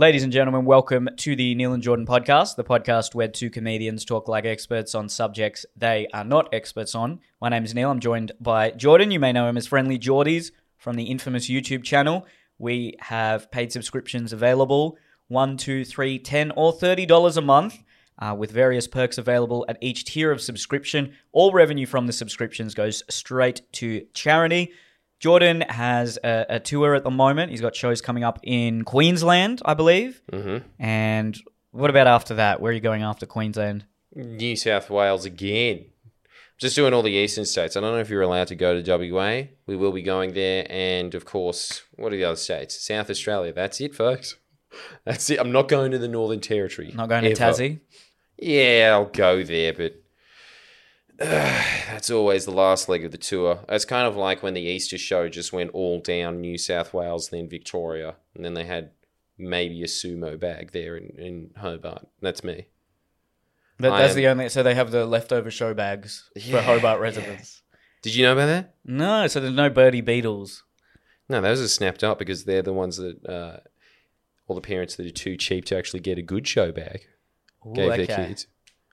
[0.00, 4.02] Ladies and gentlemen, welcome to the Neil and Jordan podcast, the podcast where two comedians
[4.02, 7.20] talk like experts on subjects they are not experts on.
[7.38, 7.90] My name is Neil.
[7.90, 9.10] I'm joined by Jordan.
[9.10, 12.26] You may know him as FriendlyJordies from the infamous YouTube channel.
[12.56, 14.96] We have paid subscriptions available
[15.28, 17.82] one, two, three, ten, or thirty dollars a month.
[18.18, 21.12] Uh, with various perks available at each tier of subscription.
[21.32, 24.72] All revenue from the subscriptions goes straight to charity.
[25.20, 27.50] Jordan has a, a tour at the moment.
[27.50, 30.22] He's got shows coming up in Queensland, I believe.
[30.32, 30.66] Mm-hmm.
[30.82, 31.38] And
[31.70, 32.60] what about after that?
[32.60, 33.84] Where are you going after Queensland?
[34.14, 35.84] New South Wales again.
[36.58, 37.76] Just doing all the eastern states.
[37.76, 39.42] I don't know if you're allowed to go to WA.
[39.66, 42.78] We will be going there, and of course, what are the other states?
[42.80, 43.52] South Australia.
[43.52, 44.36] That's it, folks.
[45.04, 45.40] That's it.
[45.40, 46.92] I'm not going to the Northern Territory.
[46.94, 47.40] Not going to ever.
[47.40, 47.80] Tassie?
[48.36, 49.99] Yeah, I'll go there, but
[51.90, 53.60] that's always the last leg of the tour.
[53.68, 57.28] It's kind of like when the Easter show just went all down New South Wales,
[57.28, 58.92] then Victoria, and then they had
[59.36, 62.08] maybe a sumo bag there in, in Hobart.
[62.22, 62.68] That's me.
[63.80, 64.48] That, that's am- the only.
[64.48, 67.60] So they have the leftover show bags for Hobart residents.
[68.00, 68.74] Did you know about that?
[68.86, 70.64] No, so there's no Bertie Beetles.
[71.28, 73.58] No, those are snapped up because they're the ones that uh,
[74.48, 77.02] all the parents that are too cheap to actually get a good show bag
[77.66, 78.06] Ooh, gave okay.
[78.06, 78.46] their kids.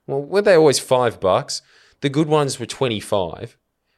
[0.08, 1.62] Well, weren't they always five bucks?
[2.02, 3.58] The good ones were twenty five.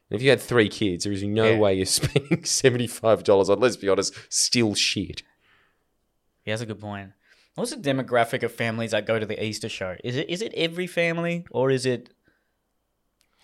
[0.09, 1.57] And if you had three kids, there is no Yeah.
[1.59, 3.59] way you're spending seventy five dollars on.
[3.59, 5.23] Let's be honest, still shit.
[6.45, 7.11] Yeah, that's a good point.
[7.55, 9.97] What's the demographic of families that go to the Easter show?
[10.03, 12.09] Is it is it every family or is it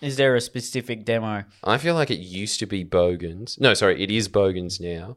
[0.00, 1.44] is there a specific demo?
[1.64, 3.58] I feel like it used to be Bogans.
[3.60, 5.16] No, sorry, it is Bogans now,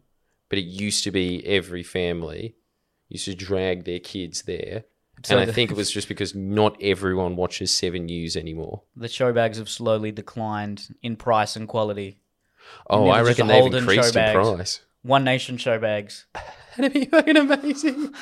[0.49, 2.55] but it used to be every family
[3.09, 4.83] used to drag their kids there.
[5.23, 8.83] So and I the- think it was just because not everyone watches Seven News anymore.
[8.95, 12.19] The show bags have slowly declined in price and quality.
[12.89, 14.81] Oh, I reckon they've increased in price.
[15.01, 16.25] One Nation show bags.
[16.77, 18.13] That'd be fucking amazing.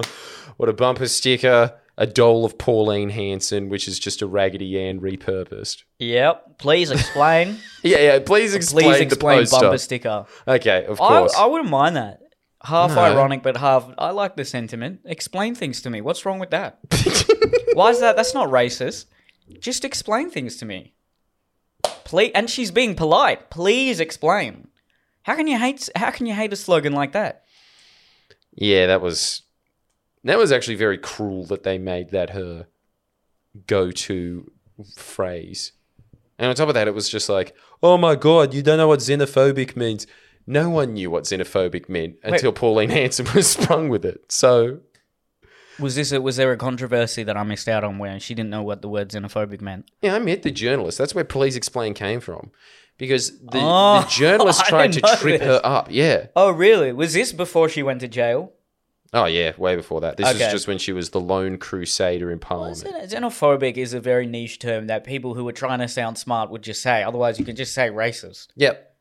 [0.56, 5.00] what a bumper sticker, a doll of Pauline Hanson, which is just a Raggedy Ann
[5.00, 5.82] repurposed.
[5.98, 6.58] Yep.
[6.58, 7.58] Please explain.
[7.84, 8.18] Yeah, yeah.
[8.20, 10.24] Please explain, Please explain bumper sticker.
[10.46, 11.34] Okay, of I, course.
[11.34, 12.21] I wouldn't mind that.
[12.64, 13.00] Half No.
[13.00, 13.88] ironic, but half.
[13.98, 15.00] I like the sentiment.
[15.04, 16.00] Explain things to me.
[16.00, 16.78] What's wrong with that?
[17.74, 18.14] Why is that?
[18.16, 19.06] That's not racist.
[19.58, 20.94] Just explain things to me.
[22.04, 22.30] Please.
[22.34, 23.50] And she's being polite.
[23.50, 24.68] Please explain.
[25.24, 25.88] How can you hate?
[25.96, 27.44] How can you hate a slogan like that?
[28.54, 29.42] yeah, that was
[30.24, 32.66] that was actually very cruel that they made that her
[33.66, 34.50] go-to
[34.96, 35.72] phrase.
[36.38, 38.88] And on top of that, it was just like, "Oh my god, you don't know
[38.88, 40.06] what xenophobic means."
[40.52, 44.30] No one knew what xenophobic meant until Pauline Hanson was sprung with it.
[44.30, 44.80] So
[45.78, 46.12] Was this?
[46.12, 48.82] A, was there a controversy that I missed out on where she didn't know what
[48.82, 49.90] the word xenophobic meant?
[50.02, 50.98] Yeah, I met the journalist.
[50.98, 52.50] That's where Please Explain came from.
[52.98, 55.48] Because the, Oh, the journalist I tried to didn't know trip this.
[55.48, 55.88] her up.
[55.90, 56.26] Yeah.
[56.36, 56.92] Oh, really?
[56.92, 58.52] Was this before she went to jail?
[59.14, 60.16] Oh, yeah, way before that.
[60.16, 60.46] This Okay.
[60.46, 62.78] is just when she was the lone crusader in Parliament.
[62.82, 66.50] xen- Xenophobic is a very niche term that people who are trying to sound smart
[66.50, 67.02] would just say.
[67.02, 68.48] Otherwise, you can just say racist.
[68.56, 68.91] Yep.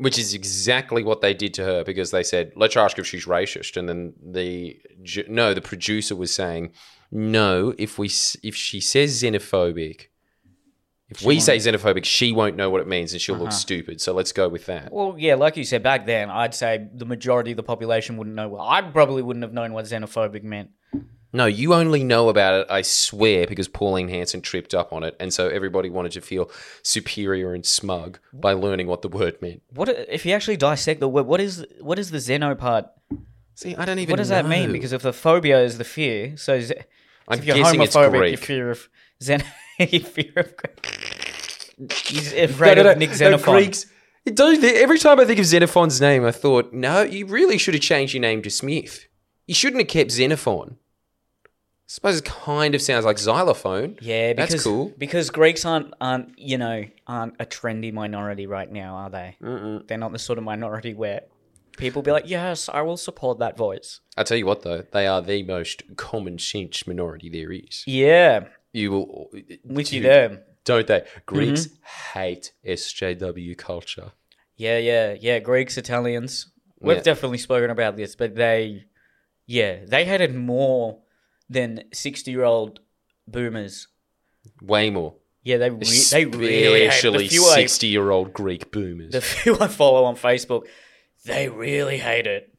[0.00, 3.26] Which is exactly what they did to her because they said, let's ask if she's
[3.26, 3.76] racist.
[3.76, 4.80] And then the,
[5.28, 6.72] no, the producer was saying,
[7.12, 8.06] no, if we,
[8.42, 10.06] if she says xenophobic,
[11.10, 13.44] if we say xenophobic, she won't know what it means and she'll Uh-huh.
[13.44, 14.00] look stupid.
[14.00, 14.92] So let's go with that.
[14.92, 18.36] Well, yeah, like you said back then, I'd say the majority of the population wouldn't
[18.36, 18.48] know.
[18.48, 20.70] Well, I probably wouldn't have known what xenophobic meant.
[21.32, 25.14] No, you only know about it, I swear, because Pauline Hanson tripped up on it.
[25.20, 26.50] And so everybody wanted to feel
[26.82, 29.62] superior and smug by learning what the word meant.
[29.72, 31.26] What if you actually dissect the word?
[31.26, 32.86] What is what is the xeno part?
[33.54, 34.72] See, I don't even What does that mean?
[34.72, 36.74] Because if the phobia is the fear, so ze-
[37.28, 38.38] I'm if you're guessing it's homophobic, you Greek.
[38.38, 38.88] fear of
[39.22, 39.44] xen,
[39.78, 40.54] you fear of.
[42.06, 43.54] He's afraid of Nick Xenophon.
[43.54, 43.86] Greeks.
[44.26, 48.12] Every time I think of Xenophon's name, I thought, no, you really should have changed
[48.14, 49.06] your name to Smith.
[49.46, 50.76] You shouldn't have kept Xenophon.
[51.90, 53.96] I suppose it kind of sounds like xylophone.
[54.00, 54.92] Yeah, because That's cool.
[54.96, 59.36] because Greeks aren't aren't you know aren't a trendy minority right now, are they?
[59.42, 59.88] Mm-mm.
[59.88, 61.22] They're not the sort of minority where
[61.76, 64.00] people be like, yes, I will support that voice.
[64.16, 67.82] I tell you what, though, they are the most common sense minority there is.
[67.88, 69.30] Yeah, You will,
[69.64, 70.42] with you there.
[70.64, 71.04] don't they?
[71.26, 72.18] Greeks Mm-hmm.
[72.20, 74.12] hate SJW culture.
[74.56, 75.38] Yeah, yeah, yeah.
[75.40, 76.52] Greeks, Italians.
[76.80, 77.02] We've Yeah.
[77.02, 78.84] definitely spoken about this, but they,
[79.46, 80.98] yeah, they hated more
[81.50, 82.80] than sixty-year-old
[83.26, 83.88] boomers.
[84.62, 85.16] Way more.
[85.42, 89.12] Yeah, they re- they really hate Especially the few I, sixty-year-old Greek boomers.
[89.12, 90.62] the few I follow on Facebook.
[91.24, 92.54] They really hate it.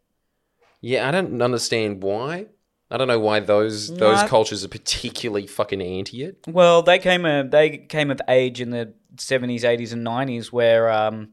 [0.82, 2.48] yeah, I don't understand why.
[2.92, 6.40] I don't know why those those cultures are particularly fucking anti it.
[6.46, 10.92] Well, they came a, they came of age in the seventies, eighties, and nineties where
[10.92, 11.30] um,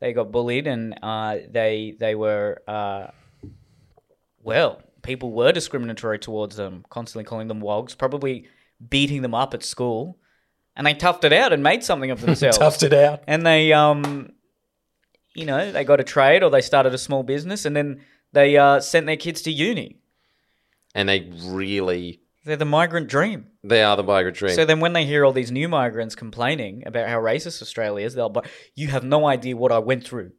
[0.00, 3.08] they got bullied and uh, they they were uh,
[4.42, 8.46] well people were discriminatory towards them, constantly calling them wogs, probably
[8.90, 10.18] beating them up at school,
[10.74, 12.58] and they toughed it out and made something of themselves.
[12.58, 13.22] Toughed it out.
[13.28, 14.32] and they um
[15.34, 18.00] you know they got a trade or they started a small business and then
[18.32, 19.96] they uh, sent their kids to uni
[20.94, 24.54] And they really, they're the migrant dream they are the migrant dream.
[24.54, 28.14] so then when they hear all these new migrants complaining about how racist australia is
[28.14, 28.40] they'll be
[28.74, 30.30] you have no idea what i went through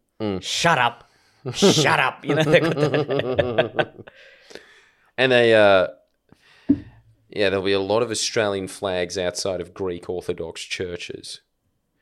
[0.41, 1.09] shut up
[1.53, 3.95] shut up you know they got that.
[5.17, 5.87] And they, uh,
[7.29, 11.41] yeah, there'll be a lot of Australian flags outside of Greek Orthodox churches.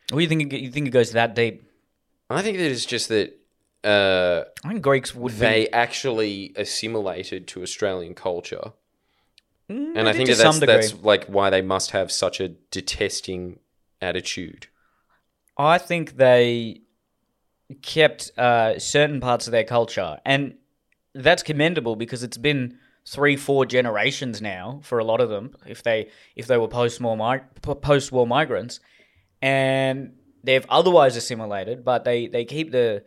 [0.09, 1.63] what do you think it- you think it goes that deep
[2.29, 3.39] I think that it's just that
[3.83, 8.71] uh, i think greeks would they actually assimilated to Australian culture,
[9.67, 13.59] be and I think that that's, that's like why they must have such a detesting
[14.01, 14.67] attitude.
[15.57, 16.81] I think they
[17.81, 20.55] kept uh, certain parts of their culture, and
[21.13, 25.55] that's commendable because it's been three, four generations now for a lot of them.
[25.65, 28.79] If they if they were post war mig- post war migrants,
[29.41, 30.13] and
[30.43, 33.03] they've otherwise assimilated, but they they keep the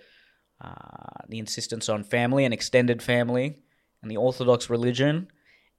[0.60, 3.56] uh, the insistence on family and extended family
[4.02, 5.28] and the Orthodox religion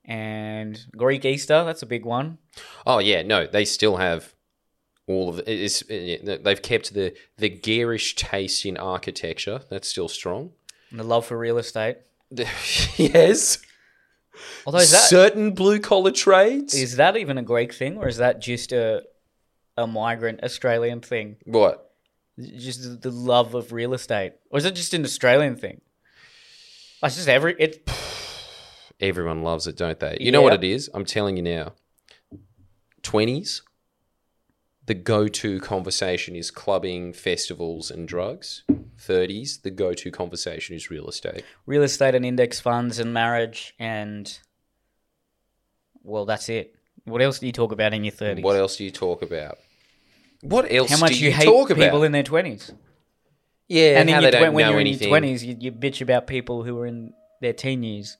[0.05, 1.63] and Greek Easter.
[1.63, 2.37] That's a big one.
[2.85, 4.33] Oh yeah, no, they still have
[5.07, 5.47] all of it.
[5.47, 9.61] It's, they've kept the the garish taste in architecture.
[9.69, 10.51] That's still strong.
[10.91, 11.97] And the love for real estate.
[12.97, 13.59] yes,
[14.65, 16.73] Although is that certain blue collar trades.
[16.73, 19.03] Is that even a Greek thing, or is that just a
[19.77, 21.37] a migrant Australian thing?
[21.45, 21.83] what?
[22.39, 25.81] Just the- love of real estate, or is it just an Australian thing?
[27.03, 27.89] It's just every it.
[28.99, 30.17] Everyone loves it, don't they?
[30.19, 30.89] You know what it is?
[30.93, 31.73] I'm telling you now.
[33.03, 33.61] 20s,
[34.87, 38.63] the go to conversation is clubbing, festivals, and drugs.
[38.97, 41.43] 30s, the go to conversation is real estate.
[41.65, 44.39] Real estate and index funds and marriage and
[46.03, 46.73] well, that's it.
[47.03, 48.43] What else do you talk about in your thirties?
[48.43, 49.57] What else do you talk about?
[50.41, 52.03] What else How much do you, you, hate talk people about?
[52.03, 52.71] in their twenties,
[53.67, 56.01] yeah, and how in they your, don't when you're in your twenties, you, you bitch
[56.01, 58.17] about people who are in their teen years.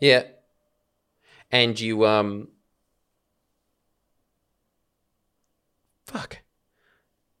[0.00, 0.24] Yeah.
[1.50, 2.48] And you um
[6.14, 6.38] Fuck.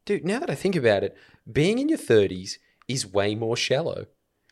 [0.04, 1.16] Dude, now that I think about it,
[1.50, 2.54] being in your 30s
[2.88, 4.06] is way more shallow.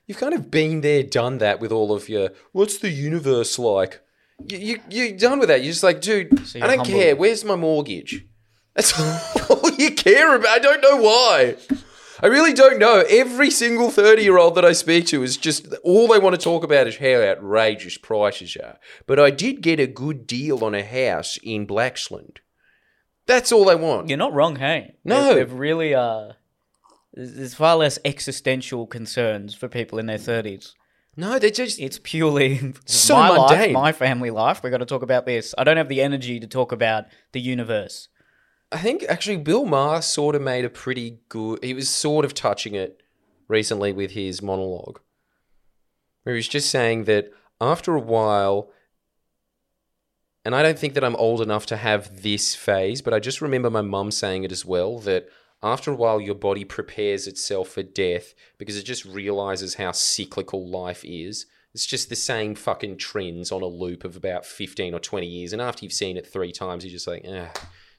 [0.06, 4.00] You've kind of been there, done that with all of your what's the universe like?
[4.46, 5.62] You, you you're done with that.
[5.62, 6.86] You're just like, dude, So I don't humble.
[6.86, 7.16] care.
[7.16, 8.24] Where's my mortgage?
[8.74, 8.92] That's
[9.50, 10.48] all you care about.
[10.48, 11.56] I don't know why.
[12.22, 13.02] I really don't know.
[13.08, 16.40] Every single 30 year old that I speak to is just all they want to
[16.40, 18.78] talk about is how outrageous prices are.
[19.06, 22.38] But I did get a good deal on a house in Blaxland.
[23.26, 24.08] That's all they want.
[24.08, 24.96] You're not wrong, hey?
[25.04, 25.34] No.
[25.34, 26.32] They've, they've really uh.
[27.14, 30.74] There's far less existential concerns for people in their thirties.
[31.16, 31.78] No, they're just.
[31.78, 34.62] It's purely So my life, my family life.
[34.62, 35.54] We've got to talk about this.
[35.58, 38.08] I don't have the energy to talk about the universe.
[38.70, 41.62] I think actually Bill Maher sort of made a pretty good.
[41.62, 43.02] He was sort of touching it
[43.46, 45.00] recently with his monologue,
[46.22, 47.30] where he was just saying that
[47.60, 48.70] after a while,
[50.44, 53.40] and I don't think that I'm old enough to have this phase, but I just
[53.40, 55.28] remember my mum saying it as well that
[55.62, 60.68] after a while your body prepares itself for death because it just realizes how cyclical
[60.68, 61.46] life is.
[61.74, 65.52] It's just the same fucking trends on a loop of about 15 or 20 years.
[65.52, 67.50] And after you've seen it three times, you're just like, ah,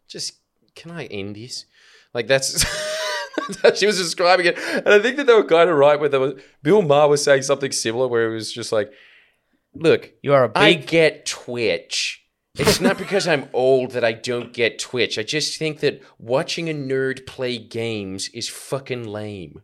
[0.07, 0.33] just
[0.75, 1.65] can I end this?
[2.13, 2.63] Like that's
[3.75, 5.99] she was describing it, and I think that they were kind of right.
[5.99, 8.91] Where there was Bill Maher was saying something similar, where it was just like,
[9.73, 10.61] "Look, You are a big.
[10.61, 12.22] I get Twitch.
[12.55, 15.17] It's not because I'm old that I don't get Twitch.
[15.17, 19.61] I just think that watching a nerd play games is fucking lame."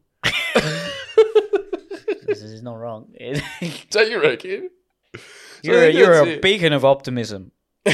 [2.25, 3.07] this is not wrong.
[3.91, 4.69] Don't you reckon?
[5.61, 6.41] You're a, you're a it.
[6.41, 7.51] beacon of optimism.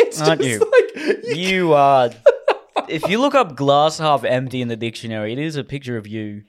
[0.00, 0.60] It's aren't you?
[0.60, 2.10] like- You are.
[2.88, 6.06] if you look up glass half empty in the dictionary, it is a picture of
[6.06, 6.44] you.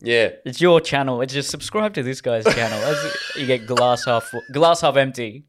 [0.00, 1.20] yeah, It's your channel.
[1.20, 2.78] It's just subscribe to this guy's channel.
[2.78, 5.44] As you get glass half glass half empty.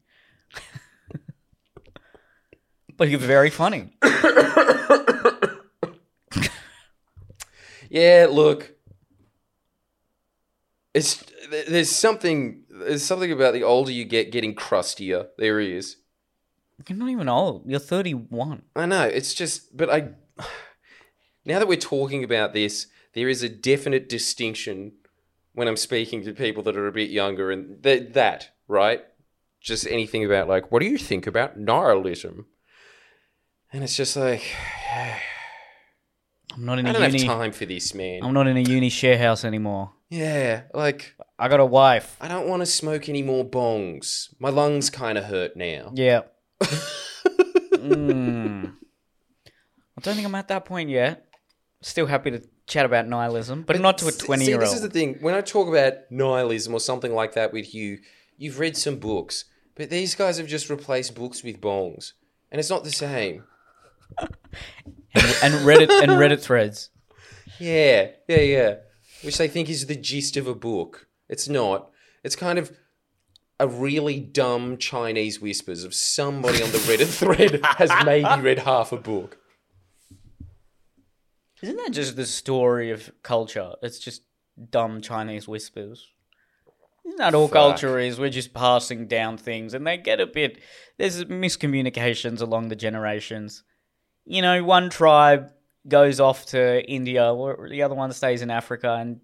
[2.96, 3.96] But you're very funny.
[7.94, 8.72] Yeah, look.
[10.94, 11.24] It's
[11.68, 15.28] there's something there's something about the older you get getting crustier.
[15.38, 15.98] There he is.
[16.88, 17.70] You're not even old.
[17.70, 18.62] You're 31.
[18.74, 19.04] I know.
[19.04, 20.08] It's just but I
[21.44, 24.94] now that we're talking about this, there is a definite distinction
[25.52, 29.04] when I'm speaking to people that are a bit younger and th- that, right?
[29.60, 32.46] Just anything about like what do you think about nihilism?
[33.74, 34.42] And it's just like
[36.52, 37.24] I'm not in I a don't uni.
[37.24, 38.22] have time for this, man.
[38.22, 39.90] I'm not in a uni share house anymore.
[40.10, 42.16] Yeah, like I got a wife.
[42.20, 44.32] I don't want to smoke any more bongs.
[44.38, 45.90] My lungs kind of hurt now.
[45.94, 46.20] Yeah.
[46.62, 48.72] mm.
[49.96, 51.26] I don't think I'm at that point yet.
[51.82, 54.62] Still happy to chat about nihilism, but, not to a s- 20 year old.
[54.62, 54.92] See, This is the old.
[54.92, 55.16] thing.
[55.20, 57.98] When I talk about nihilism or something like that with you,
[58.38, 62.12] you've read some books, but these guys have just replaced books with bongs,
[62.50, 63.44] and it's not the same.
[65.14, 66.90] And Reddit and Reddit threads.
[67.58, 68.74] Yeah, yeah, yeah.
[69.22, 71.08] Which they think is the gist of a book.
[71.28, 71.90] It's not.
[72.22, 72.72] It's kind of
[73.60, 78.92] a really dumb Chinese whispers of somebody on the Reddit thread has maybe read half
[78.92, 79.38] a book.
[81.62, 83.72] Isn't that just the story of culture?
[83.82, 84.22] It's just
[84.70, 86.10] dumb Chinese whispers.
[87.06, 87.54] Isn't that all Fuck.
[87.54, 88.18] culture is?
[88.18, 90.58] We're just passing down things, and they get a bit.
[90.98, 93.62] There's miscommunications along the generations.
[94.26, 95.52] You know, one tribe
[95.86, 99.20] goes off to India, or the other one stays in Africa, and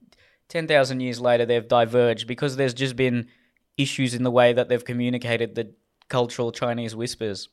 [0.49, 3.29] ten thousand years later they've diverged because there's just been
[3.77, 5.73] issues in the way that they've communicated the
[6.09, 7.49] cultural Chinese whispers.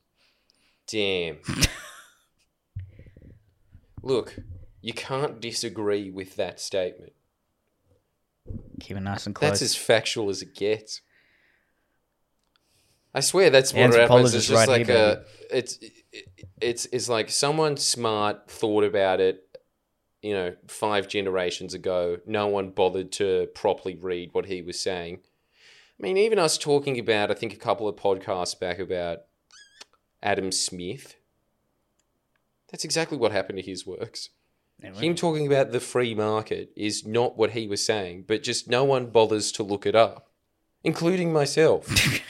[0.88, 1.38] Damn.
[4.04, 4.36] Look,
[4.82, 7.14] you can't disagree with that statement.
[8.80, 9.52] Keep it nice and close.
[9.52, 11.02] That's as factual as it gets.
[13.14, 14.34] I swear that's what happens.
[14.34, 15.80] It's just right like here, a, it's
[16.62, 19.44] it's it's like someone smart thought about it.
[20.22, 25.20] You know, five generations ago, no one bothered to properly read what he was saying.
[26.00, 29.20] I mean, even us talking about, I think a couple of podcasts back about
[30.22, 31.16] Adam Smith.
[32.72, 34.30] That's exactly what happened to his works.
[34.82, 38.84] Him talking about the free market is not what he was saying, but just no
[38.84, 40.30] one bothers to look it up,
[40.84, 41.88] including myself.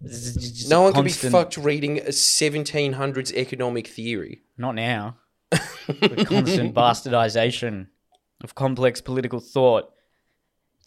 [0.00, 4.42] No one can be fucked reading a 1700s economic theory.
[4.56, 5.16] Not now.
[5.50, 7.88] Constant bastardization
[8.42, 9.92] of complex political thought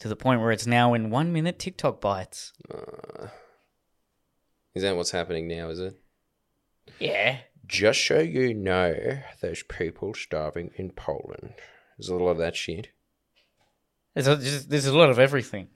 [0.00, 2.52] to the point where it's now in one minute TikTok bites.
[2.72, 3.28] Uh,
[4.74, 6.00] is that what's happening now, is it?
[6.98, 7.38] Yeah.
[7.66, 11.54] Just so you know, there's people starving in Poland.
[11.98, 12.88] There's a lot of that shit.
[14.14, 15.68] There's a, there's a lot of everything.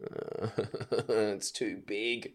[0.00, 2.34] it's too big.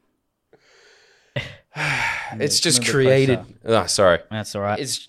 [2.40, 3.40] it's just created.
[3.66, 4.20] Oh, sorry.
[4.30, 4.80] That's all right.
[4.80, 5.08] It's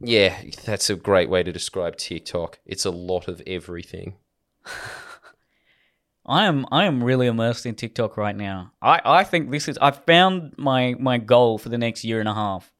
[0.00, 2.60] yeah, that's a great way to describe TikTok.
[2.64, 4.14] It's a lot of everything.
[6.26, 8.72] I am I am really immersed in TikTok right now.
[8.82, 12.28] I, I think this is I've found my my goal for the next year and
[12.28, 12.70] a half.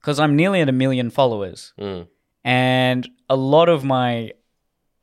[0.00, 1.72] Cuz I'm nearly at a million followers.
[1.78, 2.06] Mm.
[2.44, 4.32] And a lot of my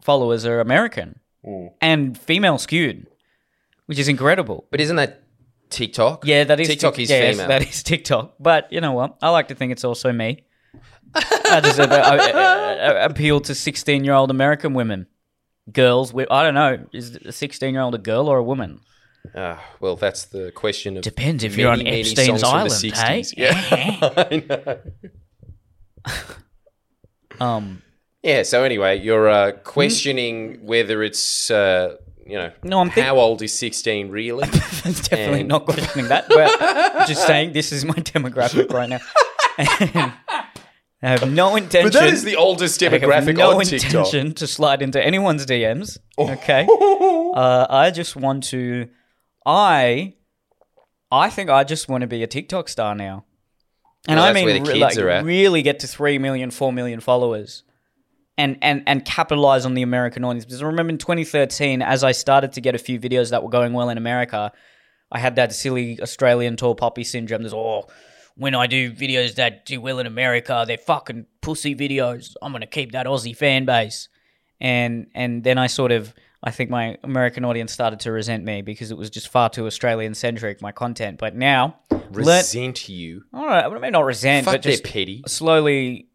[0.01, 1.71] followers are American Mm.
[1.79, 3.07] and female skewed,
[3.85, 4.67] which is incredible.
[4.71, 5.23] But isn't that
[5.69, 6.25] TikTok?
[6.25, 7.47] Yeah, that is TikTok Tik- is yes, female.
[7.47, 8.35] That is TikTok.
[8.39, 9.17] But you know what?
[9.21, 10.43] I like to think it's also me.
[11.15, 15.07] I just uh, uh, uh, appeal to sixteen-year-old American women,
[15.71, 16.13] girls.
[16.13, 18.81] With, I don't know, is a sixteen-year-old a girl or a woman?
[19.35, 22.89] Ah, well, that's the question of Depends if you're on many, many Epstein's songs from
[22.89, 23.43] the Island, hey?
[23.43, 23.99] Yeah,
[24.31, 24.79] I know.
[27.39, 27.81] Um,
[28.21, 28.43] Yeah.
[28.43, 31.95] So anyway, you're uh, questioning whether it's uh,
[32.29, 34.45] you know No, I'm think- how old is 16 really?
[34.83, 36.27] That's definitely And- not questioning that.
[36.29, 38.99] But just saying, this is my demographic right now.
[41.01, 41.91] I have no intention.
[41.91, 43.85] but that is the oldest I have demographic no on TikTok.
[43.95, 45.97] intention to slide into anyone's DMs.
[46.17, 46.67] Okay.
[46.69, 48.89] uh, I just want to.
[49.45, 50.15] I.
[51.11, 53.25] I think I just want to be a TikTok star now.
[54.07, 55.25] And Well, I that's mean, where the re- kids like, are at.
[55.25, 57.63] really get to 3 million, 4 million followers.
[58.39, 60.45] And, and, and capitalize on the American audience.
[60.45, 63.49] Because I remember in 2013, as I started to get a few videos that were
[63.49, 64.53] going well in America,
[65.11, 67.41] I had that silly Australian tall poppy syndrome.
[67.41, 67.87] There's, oh,
[68.35, 72.33] when I do videos that do well in America, they're fucking pussy videos.
[72.41, 74.07] I'm going to keep that Aussie fan base.
[74.61, 78.61] And, and then I sort of, I think my American audience started to resent me
[78.61, 81.17] because it was just far too Australian centric, my content.
[81.17, 81.79] But now,
[82.11, 83.23] Resent you.
[83.33, 86.08] All right, I maybe not resent, Fuck, but just they're slowly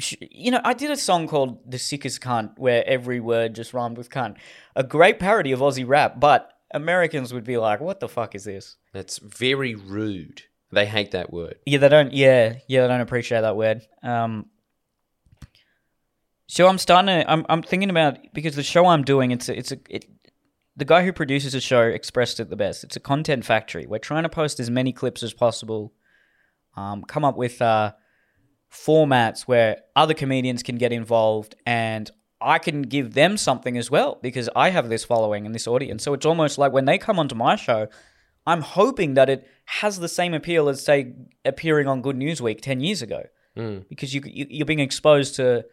[0.00, 3.98] you know i did a song called the sickest cunt where every word just rhymed
[3.98, 4.36] with cunt.
[4.74, 8.44] A great parody of aussie rap but americans would be like what the fuck is
[8.44, 8.76] this?
[8.92, 10.42] That's very rude.
[10.72, 11.56] They hate that word.
[11.66, 13.82] yeah they don't yeah yeah they don't appreciate that word.
[14.02, 14.46] Um
[16.48, 19.58] so i'm starting to i'm, I'm thinking about because the show i'm doing it's a,
[19.58, 20.06] it's a it,
[20.76, 22.84] the guy who produces the show expressed it the best.
[22.84, 23.86] It's a content factory.
[23.86, 25.94] We're trying to post as many clips as possible
[26.76, 27.92] um, come up with uh,
[28.72, 34.18] formats where other comedians can get involved and I can give them something as well
[34.22, 36.02] because I have this following and this audience.
[36.02, 37.88] So it's almost like when they come onto my show,
[38.46, 42.60] I'm hoping that it has the same appeal as, say, appearing on Good News Week
[42.60, 43.24] 10 years ago
[43.56, 43.88] Mm.
[43.88, 45.64] because you, you, you're being exposed to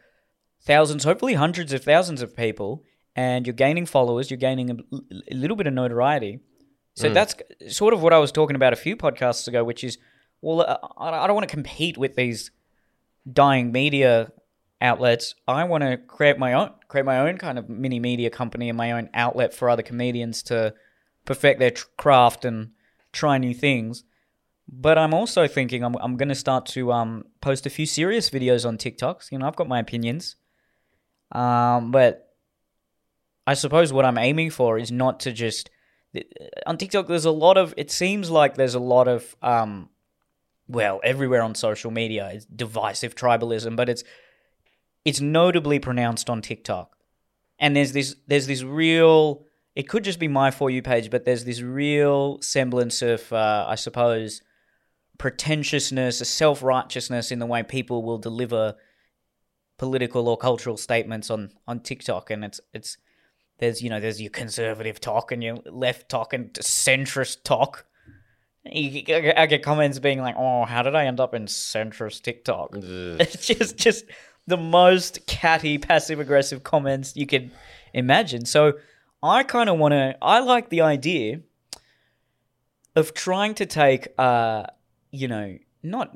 [0.62, 2.82] thousands, hopefully hundreds of thousands of people,
[3.14, 4.76] and you're gaining followers, you're gaining a,
[5.30, 6.40] a little bit of notoriety.
[6.96, 7.36] So that's
[7.68, 9.98] sort of what I was talking about a few podcasts ago, which is,
[10.42, 12.52] well, uh, I I don't want to compete with these
[13.32, 14.32] dying media
[14.82, 15.36] outlets.
[15.48, 18.78] I want to create my own, create my own kind of mini media company and
[18.78, 20.74] my own outlet for other comedians to
[21.26, 22.72] perfect their craft and
[23.12, 24.04] try new things.
[24.68, 28.30] But I'm also thinking I'm, I'm going to start to um, post a few serious
[28.30, 29.32] videos on TikToks.
[29.32, 30.36] You know, I've got my opinions.
[31.32, 32.34] Um, but
[33.46, 35.70] I suppose what I'm aiming for is not to just.
[36.68, 37.74] On TikTok, there's a lot of.
[37.76, 39.36] It seems like there's a lot of.
[39.42, 39.90] Um,
[40.68, 44.04] well, everywhere on social media, it's divisive tribalism, but it's
[45.06, 46.98] it's notably pronounced on TikTok.
[47.60, 51.26] And there's this there's this real it could just be my for you page, but
[51.26, 54.42] there's this real semblance of uh, I suppose
[55.18, 58.76] pretentiousness, a self righteousness in the way people will deliver
[59.78, 62.98] political or cultural statements on on TikTok, and it's it's
[63.60, 67.86] there's you know there's your conservative talk and your left talk and centrist talk.
[68.66, 69.04] You,
[69.36, 73.46] I get comments being like, "Oh, how did I end up in centrist TikTok?" It's
[73.46, 74.06] just just
[74.48, 77.52] the most catty, passive aggressive comments you could
[77.94, 78.46] imagine.
[78.46, 78.74] So
[79.22, 80.16] I kind of want to.
[80.22, 81.42] I like the idea
[82.96, 84.64] of trying to take, uh,
[85.12, 86.12] you know, not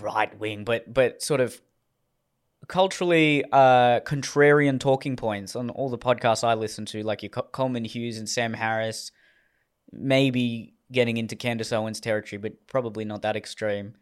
[0.00, 1.60] right wing, but but sort of
[2.68, 7.48] culturally uh, contrarian talking points on all the podcasts I listen to, like your Col-
[7.50, 9.10] Coleman Hughes and Sam Harris.
[9.90, 13.94] Maybe getting into Candace Owens territory, but probably not that extreme,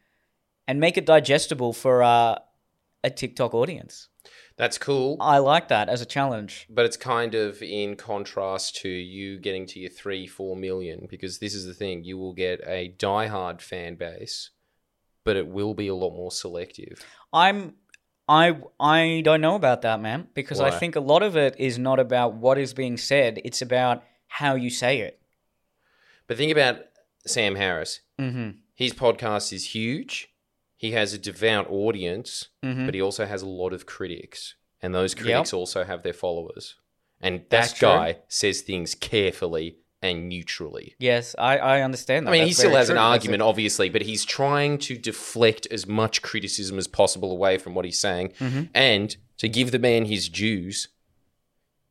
[0.67, 2.37] and make it digestible for uh,
[3.03, 4.09] a TikTok audience.
[4.57, 5.17] That's cool.
[5.21, 6.67] I like that as a challenge.
[6.71, 11.39] But it's kind of in contrast to you getting to your three, four million, because
[11.39, 14.51] this is the thing you will get a diehard fan base,
[15.25, 17.05] but it will be a lot more selective.
[17.33, 17.75] I'm
[18.29, 21.79] I I don't know about that, man, because I think a lot of it is
[21.79, 25.21] not about what is being said; it's about how you say it.
[26.27, 26.81] But think about
[27.27, 28.01] Sam Harris.
[28.21, 28.51] Mm-hmm.
[28.75, 30.29] His podcast is huge.
[30.77, 32.85] He has a devout audience, Mhm.
[32.87, 34.55] but he also has a lot of critics.
[34.83, 35.23] And those Yep.
[35.25, 36.75] critics also have their followers.
[37.21, 37.89] And That's that true.
[37.89, 40.95] guy says things carefully and neutrally.
[40.99, 42.31] Yes, I, I understand that.
[42.31, 43.01] I mean, he still has an true.
[43.03, 47.75] That's argument, obviously, but he's trying to deflect as much criticism as possible away from
[47.75, 48.35] what he's saying.
[48.39, 48.69] Mhm.
[48.75, 50.89] And to give the man his dues,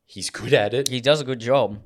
[0.04, 0.88] he's good at it.
[0.88, 1.82] He does a good job.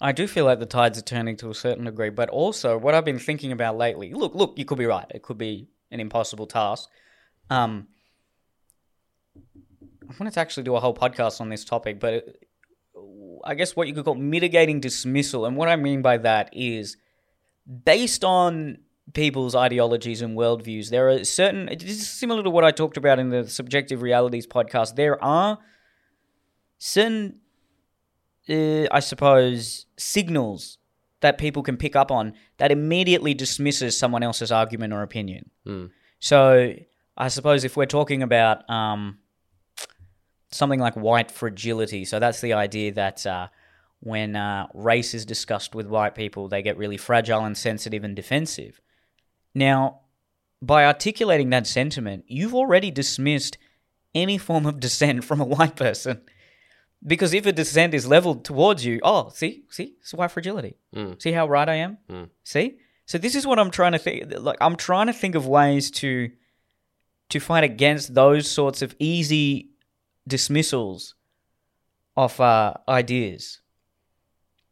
[0.00, 2.94] I do feel like the tides are turning to a certain degree, but also what
[2.94, 4.12] I've been thinking about lately.
[4.12, 5.06] Look, look, you could be right.
[5.10, 6.88] It could be an impossible task.
[7.50, 7.88] Um,
[9.36, 12.48] I wanted to actually do a whole podcast on this topic, but it,
[13.44, 15.46] I guess what you could call mitigating dismissal.
[15.46, 16.96] And what I mean by that is
[17.84, 18.78] based on
[19.14, 23.18] people's ideologies and worldviews, there are certain, this is similar to what I talked about
[23.18, 24.94] in the Subjective Realities podcast.
[24.94, 25.58] There are
[26.78, 27.40] certain,
[28.48, 30.78] uh, I suppose, signals
[31.20, 35.50] that people can pick up on that immediately dismisses someone else's argument or opinion.
[35.64, 35.86] Hmm.
[36.20, 36.74] So
[37.16, 39.18] I suppose if we're talking about um,
[40.50, 43.48] something like white fragility, so that's the idea that uh,
[44.00, 48.14] when uh, race is discussed with white people, they get really fragile and sensitive and
[48.14, 48.80] defensive.
[49.54, 50.00] Now,
[50.62, 53.58] by articulating that sentiment, you've already dismissed
[54.14, 56.22] any form of dissent from a white person.
[57.06, 60.76] Because if a dissent is leveled towards you, oh, see, see, it's white fragility.
[60.94, 61.20] Mm.
[61.22, 61.98] See how right I am?
[62.10, 62.28] Mm.
[62.42, 62.78] See?
[63.06, 64.24] So this is what I'm trying to think.
[64.36, 66.30] Like I'm trying to think of ways to
[67.30, 69.70] to fight against those sorts of easy
[70.26, 71.14] dismissals
[72.16, 73.60] of uh, ideas.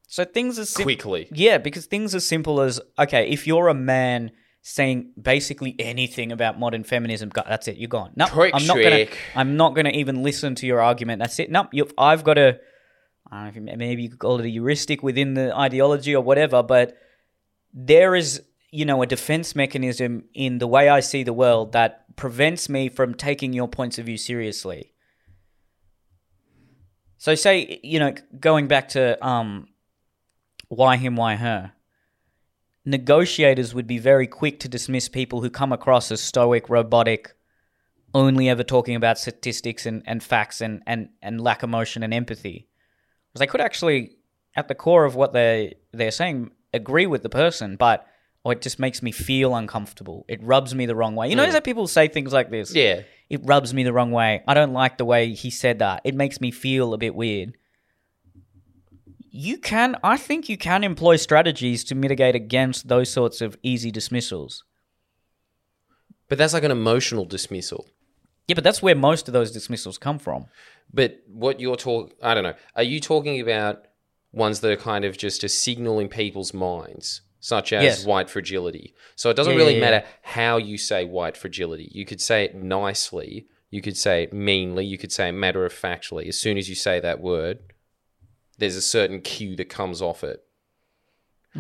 [0.09, 1.29] So things as sim- Quickly.
[1.33, 4.33] yeah, because things as simple as okay, if you're a man
[4.69, 8.11] saying basically anything about modern feminism, go, that's it, you're gone.
[8.17, 9.07] No, Prick I'm not gonna.
[9.37, 11.21] I'm not gonna even listen to your argument.
[11.21, 11.53] That's it.
[11.53, 12.59] No, you've, I've got a.
[13.31, 16.23] I don't know if maybe you could call it a heuristic within the ideology or
[16.23, 16.97] whatever, but
[17.73, 22.17] there is, you know, a defense mechanism in the way I see the world that
[22.17, 24.93] prevents me from taking your points of view seriously.
[27.19, 29.69] So, say, you know, going back to um,
[30.69, 31.73] why him, why her,
[32.87, 37.35] negotiators would be very quick to dismiss people who come across as stoic, robotic,
[38.15, 42.69] only ever talking about statistics and, and facts and, and, and lack emotion and empathy.
[43.29, 44.17] Because they could actually,
[44.55, 48.07] at the core of what they they're saying, agree with the person, but
[48.45, 50.25] or it just makes me feel uncomfortable.
[50.29, 51.29] It rubs me the wrong way.
[51.29, 51.53] You know Mm.
[51.53, 52.73] that people say things like this.
[52.73, 53.01] Yeah.
[53.29, 54.45] It rubs me the wrong way.
[54.47, 56.03] I don't like the way he said that.
[56.05, 57.57] It makes me feel a bit weird.
[59.39, 63.91] You can, I think, you can employ strategies to mitigate against those sorts of easy
[63.91, 64.65] dismissals.
[66.31, 67.87] But that's like an emotional dismissal.
[68.49, 70.47] Yeah, but that's where most of those dismissals come from.
[70.91, 72.55] But what you're talking, I don't know.
[72.77, 73.85] Are you talking about
[74.33, 78.07] ones that are kind of just a signal in people's minds, such as Yes.
[78.07, 78.95] white fragility?
[79.17, 79.91] So it doesn't Yeah, really yeah, yeah.
[79.91, 81.91] matter how you say white fragility.
[81.93, 85.67] You could say it nicely, you could say it meanly, you could say it matter
[85.67, 86.27] of factly.
[86.27, 87.59] As soon as you say that word,
[88.59, 90.43] there's a certain cue that comes off it.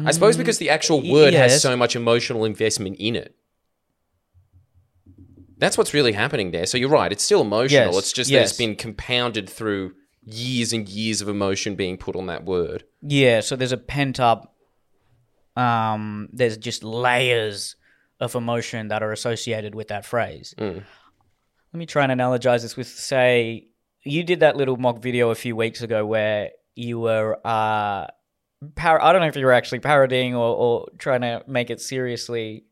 [0.04, 3.34] I suppose because the actual word has so much emotional investment in it.
[5.58, 6.66] That's what's really happening there.
[6.66, 7.86] So you're right, it's still emotional.
[7.86, 12.14] Yes, It's just that it's been compounded through years and years of emotion being put
[12.14, 12.84] on that word.
[13.00, 14.52] Yeah, so there's a pent up
[15.56, 17.76] um there's just layers
[18.20, 20.54] of emotion that are associated with that phrase.
[20.58, 20.84] Mm.
[21.72, 23.68] Let me try and analogize this with say
[24.02, 28.06] you did that little mock video a few weeks ago where you were uh
[28.76, 31.80] par- I don't know if you were actually parodying or, or trying to make it
[31.80, 32.64] seriously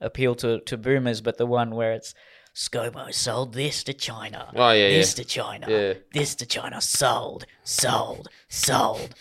[0.00, 2.12] appeal to, to boomers, but the one where it's
[2.56, 4.50] ScoMo sold this to China.
[4.56, 4.96] Oh, yeah, yeah.
[4.98, 5.66] This to China.
[5.70, 5.94] Yeah.
[6.12, 6.80] This to China.
[6.80, 7.46] Sold.
[7.64, 8.28] Sold.
[8.48, 9.14] Sold.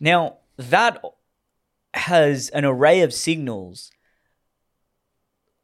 [0.00, 1.00] Now, that
[1.94, 3.90] has an array of signals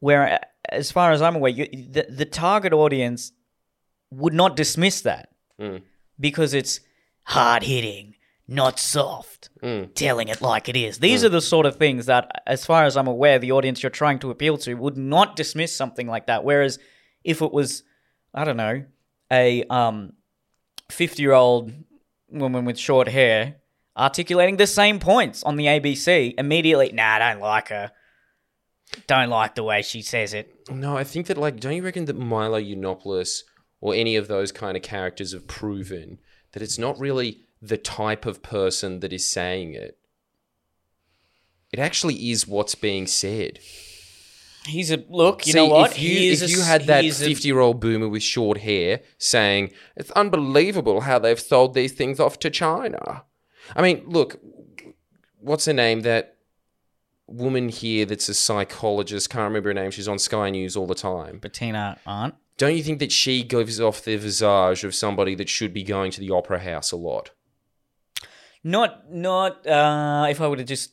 [0.00, 3.32] where, as far as I'm aware, you, the, the target audience
[4.10, 5.28] would not dismiss that
[5.60, 5.82] Mm.
[6.20, 6.78] because it's
[7.28, 8.14] hard hitting,
[8.46, 9.92] not soft, Mm.
[9.94, 10.98] telling it like it is.
[10.98, 13.90] These are the sort of things that, as far as I'm aware, the audience you're
[13.90, 16.44] trying to appeal to would not dismiss something like that.
[16.44, 16.78] Whereas
[17.24, 17.82] if it was,
[18.32, 18.84] I don't know,
[19.30, 20.12] a um,
[20.90, 21.72] 50 year old
[22.30, 23.56] woman with short hair
[23.96, 27.90] articulating the same points on the ABC, immediately, nah, I don't like her.
[29.06, 30.54] Don't like the way she says it.
[30.70, 33.40] No, I think that like, don't you reckon that Milo Yiannopoulos
[33.80, 36.18] or any of those kind of characters have proven
[36.52, 39.98] that it's not really the type of person that is saying it.
[41.72, 43.58] It actually is what's being said.
[44.66, 45.46] He's a look.
[45.46, 45.92] You See, know what?
[45.92, 48.08] If you, He is if a you s- had that he is a- fifty-year-old boomer
[48.08, 53.24] with short hair saying it's unbelievable how they've sold these things off to China.
[53.76, 54.40] I mean, look,
[55.40, 56.00] what's her name?
[56.02, 56.36] That
[57.26, 59.30] woman here that's a psychologist.
[59.30, 59.90] Can't remember her name.
[59.90, 61.38] She's on Sky News all the time.
[61.38, 62.34] Bettina Arndt.
[62.58, 66.10] Don't you think that she gives off the visage of somebody that should be going
[66.10, 67.30] to the opera house a lot?
[68.62, 69.66] Not, not.
[69.66, 70.92] Uh, if I were to just,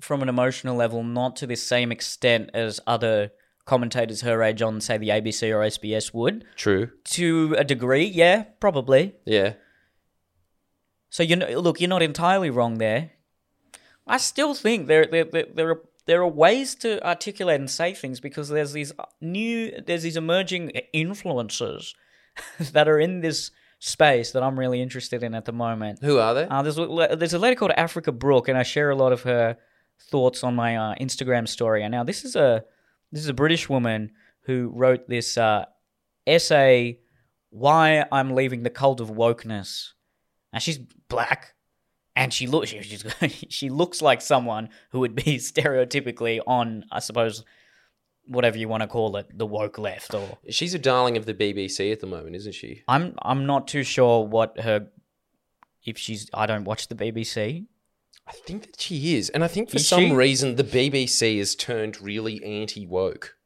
[0.00, 3.30] from an emotional level, not to the same extent as other
[3.66, 6.46] commentators her age on, say, the ABC or SBS would.
[6.56, 6.90] True.
[7.04, 9.14] To a degree, yeah, probably.
[9.26, 9.54] Yeah.
[11.10, 13.12] So you know, look, you're not entirely wrong there.
[14.06, 17.92] I still think there, there, there, there are there are ways to articulate and say
[17.92, 21.94] things because there's these new, there's these emerging influences
[22.72, 25.98] that are in this space that I'm really interested in at the moment.
[26.00, 26.44] Who are they?
[26.44, 29.22] Uh, there's a, there's a lady called Africa Brooke, and I share a lot of
[29.24, 29.58] her
[30.10, 31.82] thoughts on my uh, Instagram story.
[31.82, 32.64] And now this is a
[33.12, 35.66] this is a British woman who wrote this uh,
[36.26, 37.00] essay,
[37.50, 39.92] "Why I'm Leaving the Cult of Wokeness."
[40.54, 41.54] And she's black,
[42.18, 42.98] and she looks she,
[43.48, 47.44] she looks like someone who would be stereotypically on, I suppose,
[48.26, 51.32] whatever you want to call it, the woke left or She's a darling of the
[51.34, 52.82] BBC at the moment, isn't she?
[52.88, 54.88] I'm I'm not too sure what her
[55.86, 57.66] if she's I don't watch the BBC.
[58.26, 59.30] I think that she is.
[59.30, 60.12] And I think for Is some she?
[60.12, 63.36] reason the BBC has turned really anti woke.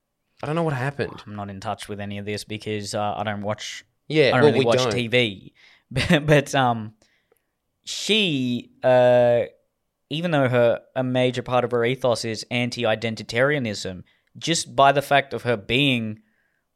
[0.43, 1.23] I don't know what happened.
[1.25, 4.31] I'm not in touch with any of this because uh, I don't watch Yeah, I
[4.31, 4.95] don't well, really we watch don't.
[4.95, 5.53] TV.
[5.89, 6.95] But, but um
[7.85, 9.43] she uh
[10.11, 14.03] even though her a major part of her ethos is anti-identitarianism,
[14.37, 16.21] just by the fact of her being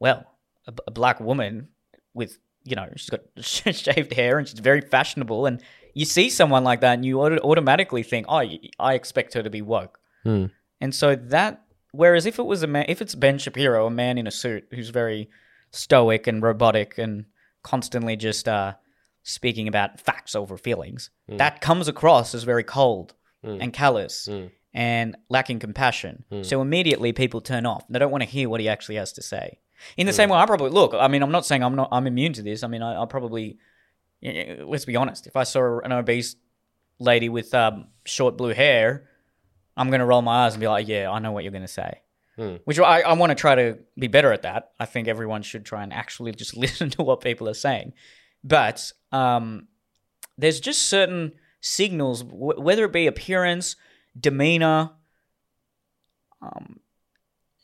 [0.00, 0.24] well,
[0.66, 1.68] a, a black woman
[2.14, 5.62] with you know, she's got shaved hair and she's very fashionable and
[5.94, 8.42] you see someone like that and you auto- automatically think, "Oh,
[8.78, 10.46] I expect her to be woke." Hmm.
[10.78, 14.18] And so that, whereas if it was a man, if it's Ben Shapiro, a man
[14.18, 15.30] in a suit who's very
[15.70, 17.24] stoic and robotic and
[17.62, 18.74] constantly just uh,
[19.28, 24.50] speaking about facts over feelings, that comes across as very cold and callous Mm.
[24.74, 26.24] and lacking compassion.
[26.42, 27.84] So immediately people turn off.
[27.88, 29.58] They don't want to hear what he actually has to say.
[29.96, 30.94] In the same way, I probably look.
[30.94, 31.88] I mean, I'm not saying I'm not.
[31.92, 32.62] I'm immune to this.
[32.62, 33.58] I mean, I, I'll probably.
[34.22, 35.26] Let's be honest.
[35.26, 36.36] If I saw an obese
[36.98, 39.08] lady with um, short blue hair,
[39.76, 41.62] I'm going to roll my eyes and be like, yeah, I know what you're going
[41.62, 42.00] to say.
[42.36, 42.56] Hmm.
[42.64, 44.72] Which I, I want to try to be better at that.
[44.80, 47.92] I think everyone should try and actually just listen to what people are saying.
[48.42, 49.68] But um,
[50.36, 53.76] there's just certain signals, whether it be appearance,
[54.18, 54.90] demeanor,
[56.42, 56.80] um,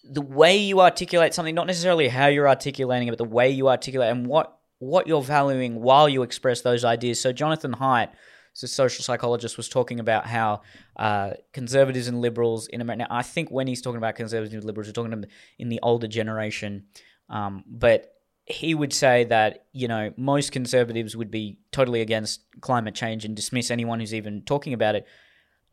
[0.02, 3.68] the way you articulate something, not necessarily how you're articulating it, but the way you
[3.68, 7.20] articulate and what what you're valuing while you express those ideas.
[7.20, 8.08] So Jonathan Haidt,
[8.52, 10.62] who's a social psychologist, was talking about how
[10.96, 13.06] uh, conservatives and liberals in America.
[13.08, 15.26] Now, I think when he's talking about conservatives and liberals, he's talking about
[15.60, 16.86] in the older generation,
[17.28, 18.12] um, but
[18.44, 23.36] he would say that you know most conservatives would be totally against climate change and
[23.36, 25.06] dismiss anyone who's even talking about it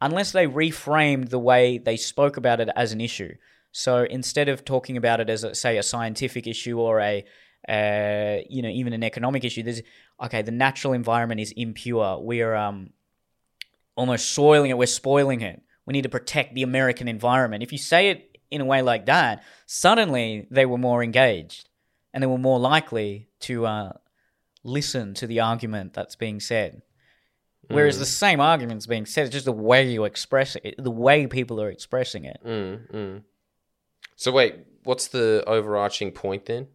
[0.01, 3.33] unless they reframed the way they spoke about it as an issue.
[3.71, 7.25] So instead of talking about it as a, say a scientific issue or a
[7.67, 9.81] uh, you know even an economic issue, there's
[10.23, 12.19] okay the natural environment is impure.
[12.19, 12.91] We're um
[13.95, 14.77] almost soiling it.
[14.77, 15.61] We're spoiling it.
[15.85, 17.63] We need to protect the American environment.
[17.63, 21.68] If you say it in a way like that, suddenly they were more engaged
[22.13, 23.93] and they were more likely to uh,
[24.63, 26.81] listen to the argument that's being said.
[27.71, 31.27] Whereas the same argument's being said, it's just the way you express it, the way
[31.27, 32.39] people are expressing it.
[32.43, 33.23] Mm, mm.
[34.15, 36.67] So wait, what's the overarching point then?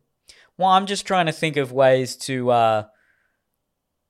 [0.57, 2.85] Well, I'm just trying to think of ways to uh,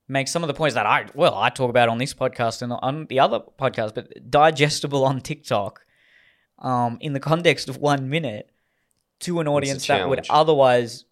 [0.09, 2.73] make some of the points that I, well, I talk about on this podcast and
[2.73, 5.87] on the other podcast, but digestible on TikTok
[6.59, 8.51] um, in the context of one minute
[9.21, 11.07] to an audience that would otherwise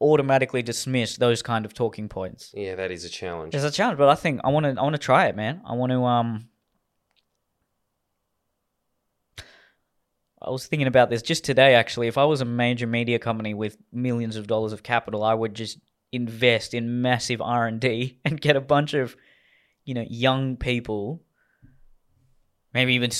[0.00, 2.52] automatically dismiss those kind of talking points.
[2.54, 3.54] Yeah, that is a challenge.
[3.54, 4.80] It's a challenge, but I think I want to.
[4.80, 5.62] I want to try it, man.
[5.64, 6.04] I want to.
[6.04, 6.48] Um,
[10.40, 11.74] I was thinking about this just today.
[11.74, 15.34] Actually, if I was a major media company with millions of dollars of capital, I
[15.34, 15.78] would just
[16.12, 19.16] invest in massive R and D and get a bunch of,
[19.84, 21.22] you know, young people,
[22.74, 23.10] maybe even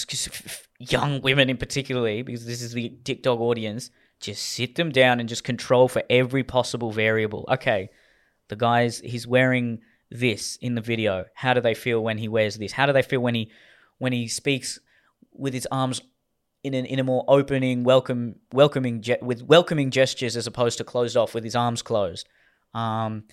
[0.78, 3.90] young women in particularly, because this is the TikTok audience.
[4.20, 7.46] Just sit them down and just control for every possible variable.
[7.50, 7.90] Okay,
[8.48, 11.26] the guy's he's wearing this in the video.
[11.34, 12.72] How do they feel when he wears this?
[12.72, 13.50] How do they feel when he
[13.98, 14.78] when he speaks
[15.32, 16.00] with his arms
[16.62, 20.84] in an in a more opening, welcome welcoming ge- with welcoming gestures as opposed to
[20.84, 22.28] closed off with his arms closed.
[22.74, 23.24] Um,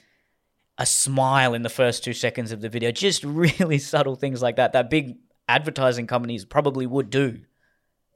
[0.78, 2.92] a smile in the first two seconds of the video.
[2.92, 4.74] Just really subtle things like that.
[4.74, 5.18] That big
[5.48, 7.42] advertising companies probably would do.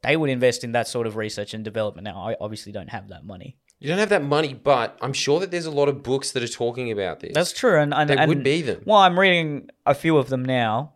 [0.03, 2.05] They would invest in that sort of research and development.
[2.05, 3.57] Now, I obviously don't have that money.
[3.79, 6.41] You don't have that money, but I'm sure that there's a lot of books that
[6.43, 7.31] are talking about this.
[7.33, 8.81] That's true, and, and They and- would be them.
[8.86, 10.93] Well, I'm reading a few of them now.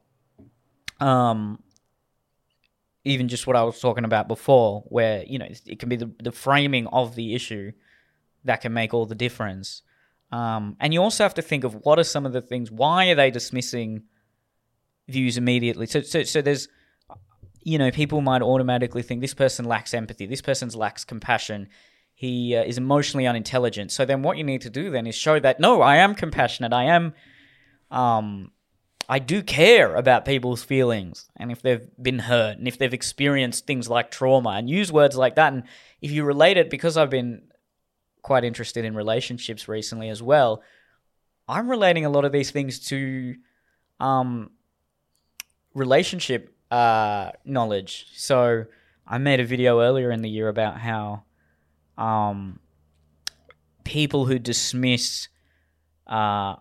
[0.99, 1.61] Um,
[3.03, 6.11] even just what I was talking about before, where you know it can be the
[6.21, 7.71] the framing of the issue
[8.43, 9.81] that can make all the difference.
[10.31, 12.71] Um, and you also have to think of what are some of the things.
[12.71, 14.03] Why are they dismissing
[15.09, 15.87] views immediately?
[15.87, 16.69] So, so, so there's,
[17.63, 20.25] you know, people might automatically think this person lacks empathy.
[20.25, 21.69] This person lacks compassion.
[22.13, 23.91] He uh, is emotionally unintelligent.
[23.91, 26.73] So then, what you need to do then is show that no, I am compassionate.
[26.73, 27.13] I am,
[27.89, 28.51] um,
[29.09, 33.67] I do care about people's feelings and if they've been hurt and if they've experienced
[33.67, 35.53] things like trauma and use words like that.
[35.53, 35.63] And
[36.01, 37.43] if you relate it, because I've been
[38.21, 40.61] quite interested in relationships recently as well,
[41.47, 43.35] I'm relating a lot of these things to
[43.99, 44.51] um,
[45.73, 48.07] relationship uh, knowledge.
[48.15, 48.65] So
[49.05, 51.23] I made a video earlier in the year about how
[51.97, 52.59] um,
[53.83, 55.27] people who dismiss
[56.07, 56.55] uh,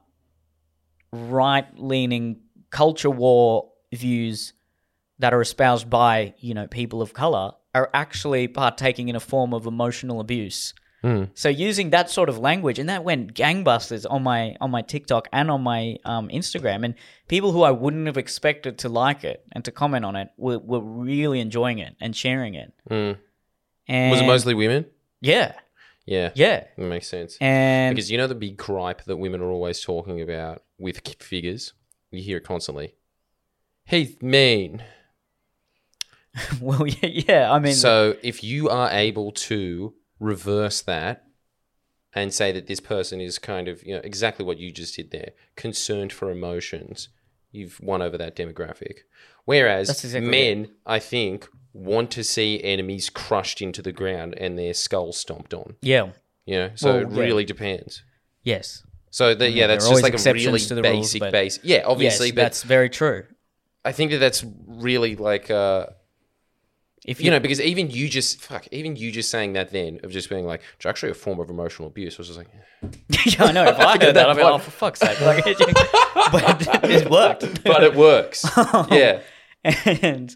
[1.12, 4.52] right leaning culture war views
[5.18, 9.54] that are espoused by you know people of color are actually partaking in a form
[9.54, 10.74] of emotional abuse.
[11.34, 15.28] So using that sort of language, and that went gangbusters on my on my TikTok
[15.32, 16.94] and on my um, Instagram, and
[17.28, 20.58] people who I wouldn't have expected to like it and to comment on it were,
[20.58, 22.72] were really enjoying it and sharing it.
[22.90, 23.18] Mm.
[23.88, 24.86] And Was it mostly women?
[25.20, 25.54] Yeah,
[26.06, 27.36] Yeah, yeah, that makes sense.
[27.40, 31.72] and Because you know the big gripe that women are always talking about with figures?
[32.10, 32.94] You hear it constantly.
[33.84, 34.82] He's mean.
[36.60, 37.52] well, yeah, yeah.
[37.52, 41.24] I mean, so if you are able to reverse that
[42.14, 45.10] and say that this person is kind of, you know, exactly what you just did
[45.10, 47.08] there, concerned for emotions,
[47.52, 48.98] you've won over that demographic.
[49.44, 54.74] Whereas exactly men, I think, want to see enemies crushed into the ground and their
[54.74, 55.76] skulls stomped on.
[55.82, 56.10] yeah,
[56.46, 57.20] You know, so Well, it yeah.
[57.20, 58.02] really depends.
[58.42, 61.32] yes, So that, yeah, there that's just like a really to the rules, basic but-
[61.32, 61.58] base.
[61.62, 63.24] Yeah, obviously, yes, but that's very true.
[63.84, 65.86] I think that that's really like uh
[67.06, 70.10] If you know because even you just fuck even you just saying that then of
[70.10, 72.48] just being like it's actually a form of emotional abuse I was just like
[72.82, 73.64] yeah, I know.
[73.64, 75.20] If I heard that, I'd be like, oh, for fuck's sake!
[75.20, 75.44] Like,
[76.32, 77.64] but it worked.
[77.64, 78.44] but it works.
[78.90, 79.20] yeah.
[79.64, 80.34] and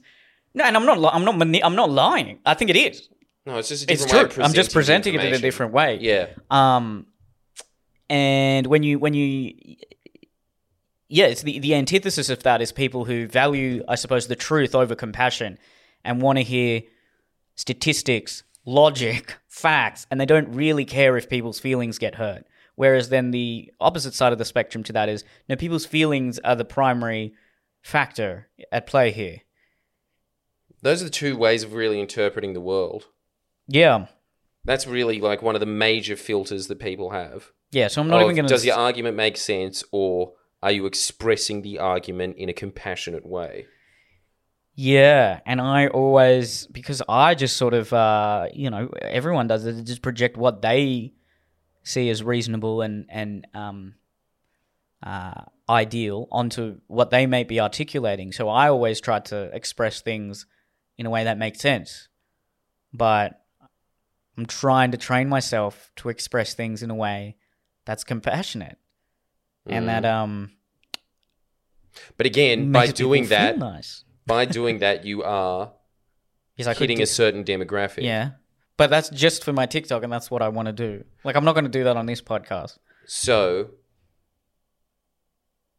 [0.55, 1.15] no, and I'm not.
[1.15, 1.65] I'm not.
[1.65, 2.39] I'm not lying.
[2.47, 3.09] I think it is.
[3.47, 4.45] No, it's just a It's different true.
[4.45, 5.99] I'm just presenting it in a different way.
[6.01, 6.29] Yeah.
[6.51, 7.07] Um,
[8.09, 9.55] and when you when you
[11.09, 14.75] yeah, it's the the antithesis of that is people who value, I suppose, the truth
[14.75, 15.59] over compassion,
[16.05, 16.83] and want to hear
[17.55, 22.45] statistics, logic, facts, and they don't really care if people's feelings get hurt.
[22.77, 26.57] Whereas then the opposite side of the spectrum to that is no, people's feelings are
[26.57, 27.35] the primary
[27.83, 29.43] factor at play here.
[30.83, 33.07] Those are the two ways of really interpreting the world.
[33.67, 34.07] Yeah,
[34.65, 37.53] That's really like one of the major filters that people have.
[37.71, 38.53] Yeah, so I'm not even going to.
[38.53, 43.67] does your argument make sense, or are you expressing the argument in a compassionate way?
[44.77, 49.85] Yeah, and I always because I just sort of uh, you know everyone does it.
[49.85, 51.13] Just project what they
[51.85, 53.95] see as reasonable and and um,
[55.03, 58.33] uh, ideal onto what they may be articulating.
[58.33, 60.47] So I always try to express things
[60.99, 62.09] in a way that makes sense,
[62.93, 63.41] but
[64.37, 67.37] I'm trying to train myself to express things in a way
[67.85, 68.79] that's compassionate
[69.67, 70.51] and that um
[72.17, 74.05] But again, by doing that, nice.
[74.27, 75.73] By doing that, you are
[76.57, 78.03] Yes, I could hitting do- a certain demographic.
[78.05, 78.31] Yeah.
[78.77, 81.05] But that's just for my TikTok and that's what I want to do.
[81.25, 82.79] Like I'm not going to do that on this podcast.
[83.07, 83.71] So,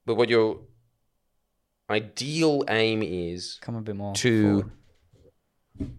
[0.06, 0.60] but what your
[1.90, 4.72] ideal aim is Come a bit more to
[5.78, 5.92] forward.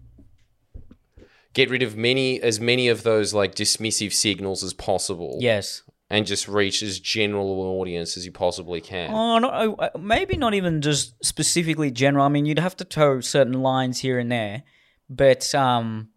[1.53, 5.37] get rid of many as many of those like dismissive signals as possible.
[5.39, 5.83] Yes.
[6.09, 9.11] And just reach as general an audience as you possibly can.
[9.11, 12.25] Oh, no, maybe not even just specifically general.
[12.25, 14.63] I mean, you'd have to toe certain lines here and there,
[15.09, 16.09] but um,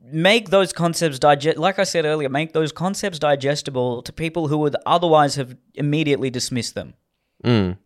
[0.00, 1.58] make those concepts digest.
[1.58, 6.30] Like I said earlier, make those concepts digestible to people who would otherwise have immediately
[6.30, 6.94] dismissed them.
[7.44, 7.78] Mm.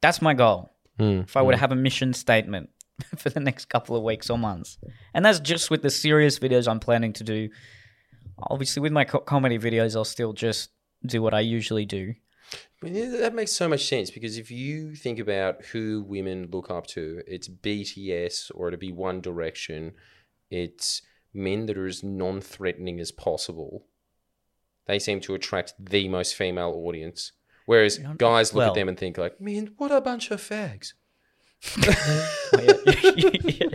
[0.00, 0.72] That's my goal.
[0.98, 1.24] Mm.
[1.24, 2.68] if I were to have a mission statement
[3.16, 4.78] for the next couple of weeks or months.
[5.14, 7.48] And that's just with the serious videos I'm planning to do.
[8.50, 10.70] Obviously, with my co- comedy videos, I'll still just
[11.04, 12.14] do what I usually do.
[12.82, 17.22] That makes so much sense because if you think about who women look up to,
[17.26, 19.92] it's BTS or to be One Direction.
[20.50, 21.02] It's
[21.32, 23.86] men that are as non-threatening as possible.
[24.86, 27.32] They seem to attract the most female audience,
[27.66, 30.92] whereas guys look well- at them and think like, "Man, what a bunch of fags."
[32.54, 32.82] Oh,
[33.16, 33.68] yeah,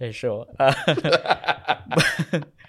[0.00, 0.46] yeah, sure.
[0.58, 0.74] Uh,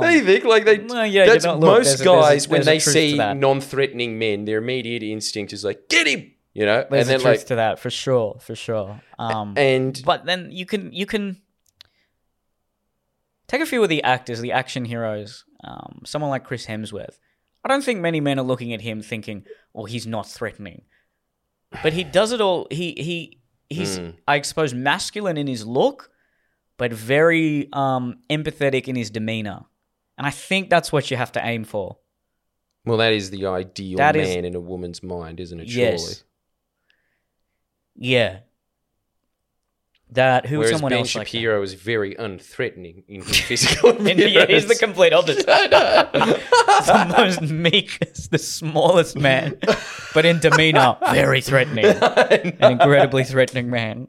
[0.00, 0.78] they think like they.
[0.78, 4.18] well, yeah, that's know, look, most there's a- there's a- guys when they see non-threatening
[4.18, 7.38] men, their immediate instinct is like, "Get him," you know, there's and a then truth
[7.40, 9.00] like, to that for sure, for sure.
[9.18, 11.40] Um, and but then you can you can
[13.48, 15.44] take a few of the actors, the action heroes.
[15.64, 17.18] Um, someone like Chris Hemsworth.
[17.64, 20.82] I don't think many men are looking at him thinking, "Well, he's not threatening,"
[21.82, 22.66] but he does it all.
[22.70, 24.10] He he he's Hmm.
[24.26, 26.10] I suppose masculine in his look,
[26.80, 29.66] but very um, empathetic in his demeanor,
[30.16, 31.98] and I think that's what you have to aim for.
[32.86, 35.68] Well, that is the ideal That is- man in a woman's mind, isn't it?
[35.68, 35.90] Surely.
[35.92, 36.24] Yes.
[37.96, 38.38] Yeah.
[40.12, 41.26] That who Whereas someone Ben else like.
[41.26, 45.44] Shapiro is very unthreatening in his physical And yeah, he's the complete opposite.
[45.46, 47.98] the most meek,
[48.30, 49.58] the smallest man,
[50.14, 51.84] but in demeanor, very threatening.
[51.84, 54.08] An incredibly threatening man.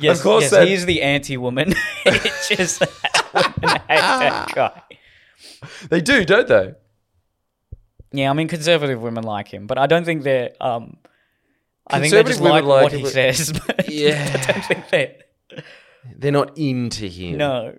[0.00, 1.74] Yes, Of course yes, that- he is the anti-woman.
[2.06, 4.82] It's just women hate that guy.
[5.90, 6.74] they do, don't they?
[8.12, 10.50] Yeah, I mean, conservative women like him, but I don't think they're.
[10.60, 10.96] Um,
[11.86, 13.52] I think they just like, like what him, he but- says.
[13.66, 14.30] But Yeah.
[14.34, 15.16] I don't think they.
[16.16, 17.36] They're not into him.
[17.38, 17.78] No.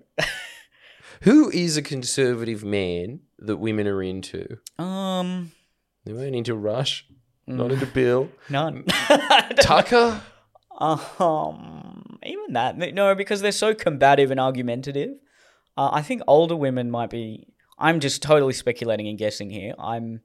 [1.22, 4.58] Who is a conservative man that women are into?
[4.78, 5.52] Um,
[6.04, 7.06] They weren't into Rush,
[7.48, 7.56] Mm.
[7.56, 8.30] not into Bill.
[8.48, 8.84] none.
[9.60, 10.20] Tucker?
[10.78, 15.10] Um, even that, no, because they're so combative and argumentative.
[15.76, 17.48] Uh, I think older women might be.
[17.78, 19.74] I'm just totally speculating and guessing here.
[19.78, 20.20] I'm.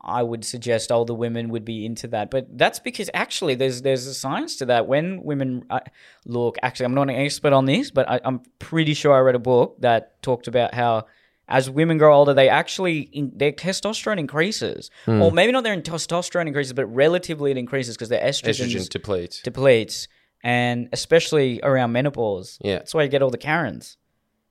[0.00, 4.06] I would suggest older women would be into that, but that's because actually there's there's
[4.06, 4.86] a science to that.
[4.86, 5.80] When women uh,
[6.24, 9.34] look, actually, I'm not an expert on this, but I, I'm pretty sure I read
[9.34, 11.06] a book that talked about how
[11.48, 14.90] as women grow older, they actually in, their testosterone increases,
[15.22, 19.40] or maybe not their testosterone increases, but relatively it increases because their estrogen Estrogen depletes.
[19.40, 20.08] depletes,
[20.42, 22.58] and especially around menopause.
[22.62, 22.78] Yeah.
[22.78, 23.96] That's why you get all the Karens.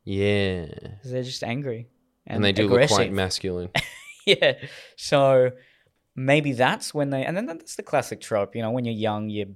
[0.03, 0.65] Yeah.
[1.01, 1.89] 'cause they're just angry
[2.25, 2.91] and, they do aggressive.
[2.91, 3.69] look quite masculine.
[4.25, 4.53] yeah.
[4.95, 5.51] So
[6.15, 8.55] maybe that's when they, and then that's the classic trope.
[8.55, 9.55] You know, when you're young, you,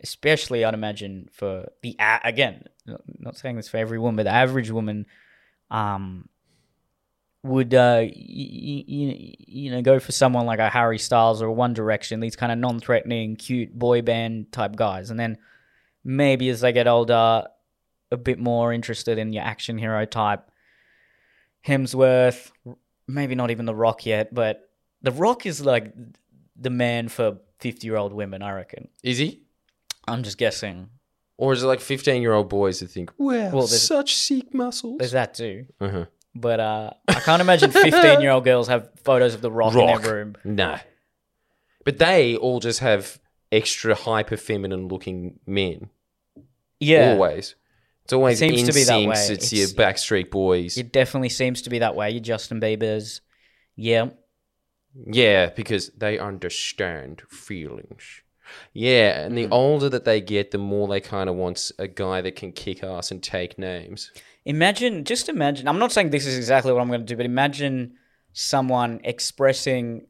[0.00, 4.24] especially I'd imagine for the a- again, not- not saying this for every woman, but
[4.24, 5.06] the average woman,
[5.70, 6.28] um,
[7.44, 11.50] would uh y- y- y- you know go for someone like a Harry Styles or
[11.50, 15.38] One Direction, these kind of non-threatening, cute boy band type guys, and then
[16.04, 17.44] maybe as they get older,
[18.10, 20.50] a bit more interested in your action hero type.
[21.66, 22.50] Hemsworth,
[23.06, 24.70] maybe not even The Rock yet, but
[25.02, 25.92] The Rock is like
[26.56, 28.88] the man for 50 year old women, I reckon.
[29.02, 29.42] Is he?
[30.06, 30.88] I'm just guessing.
[31.36, 34.98] Or is it like 15 year old boys that think, wow, Well, such sick muscles?
[34.98, 35.66] There's that too.
[35.80, 36.06] uh-huh.
[36.34, 39.78] But uh, I can't imagine 15 year old girls have photos of The Rock, in
[39.80, 40.02] Rock.
[40.02, 40.36] their room.
[40.44, 40.78] No.
[41.84, 43.18] But they all just have
[43.50, 45.90] extra hyper feminine looking men.
[46.80, 47.12] Yeah.
[47.12, 47.54] Always.
[48.04, 49.16] It's always Seems to be that way.
[49.16, 50.78] It's, your It's- Backstreet Boys.
[50.78, 52.10] It definitely seems to be that way.
[52.10, 53.20] Your Justin Bieber's,
[53.76, 54.10] yeah.
[55.06, 58.02] Yeah, because they understand feelings.
[58.72, 59.36] Yeah, and Hmm.
[59.36, 62.52] the older that they get, the more they kind of want a guy that can
[62.52, 64.10] kick ass and take names.
[64.48, 65.68] Imagine, just imagine.
[65.68, 67.98] I'm not saying this is exactly what I'm going to do, but imagine
[68.32, 70.06] someone expressing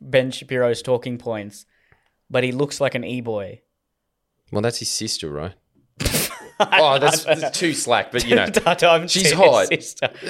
[0.00, 1.66] Ben Shapiro's talking points,
[2.28, 3.62] but he looks like an e-boy.
[4.50, 5.54] Well, that's his sister, right?
[6.58, 8.46] oh, that's, that's too slack, but you know.
[8.82, 9.68] know, she's hot.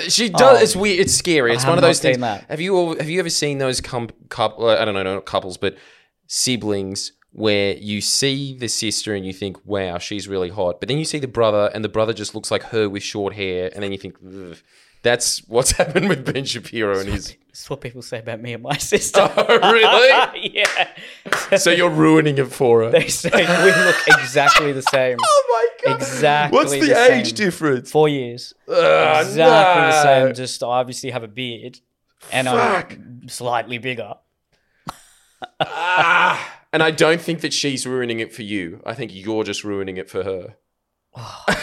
[0.09, 0.59] She does.
[0.59, 0.63] Oh.
[0.63, 1.01] it's weird.
[1.01, 1.55] It's scary.
[1.55, 2.19] It's I one of those things.
[2.19, 2.45] that.
[2.51, 4.69] Have you all, have you ever seen those com- couple?
[4.69, 5.79] I don't know, not couples, but
[6.27, 10.97] siblings where you see the sister and you think, "Wow, she's really hot," but then
[10.97, 13.83] you see the brother, and the brother just looks like her with short hair, and
[13.83, 14.57] then you think, Ugh.
[15.03, 18.63] "That's what's happened with Ben Shapiro and his." That's what people say about me and
[18.63, 19.21] my sister.
[19.37, 20.51] Oh, really?
[20.55, 21.57] yeah.
[21.59, 22.91] So you're ruining it for her.
[22.91, 25.19] They say we look exactly the same.
[25.23, 25.45] oh
[25.85, 26.01] my god!
[26.01, 27.35] Exactly What's the, the age same.
[27.35, 27.91] difference?
[27.91, 28.55] Four years.
[28.67, 30.35] Ugh, exactly the same.
[30.35, 31.81] Just I obviously have a beard,
[32.33, 32.93] and Fuck.
[32.93, 34.15] I'm slightly bigger.
[35.61, 38.83] Ah, and I don't think that she's ruining it for you.
[38.85, 40.57] I think you're just ruining it for her.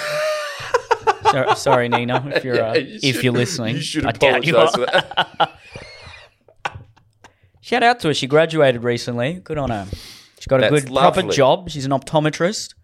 [1.32, 3.76] So, sorry, Nina, if you're uh, Yeah, you if should- you're listening.
[3.76, 4.66] you should I doubt you are.
[4.68, 5.60] apologize for that.
[7.62, 8.14] Shout out to her.
[8.14, 9.34] She graduated recently.
[9.36, 9.88] Good on her.
[10.38, 11.36] She's got a That's good proper lovely.
[11.36, 11.70] job.
[11.70, 12.76] She's an optometrist.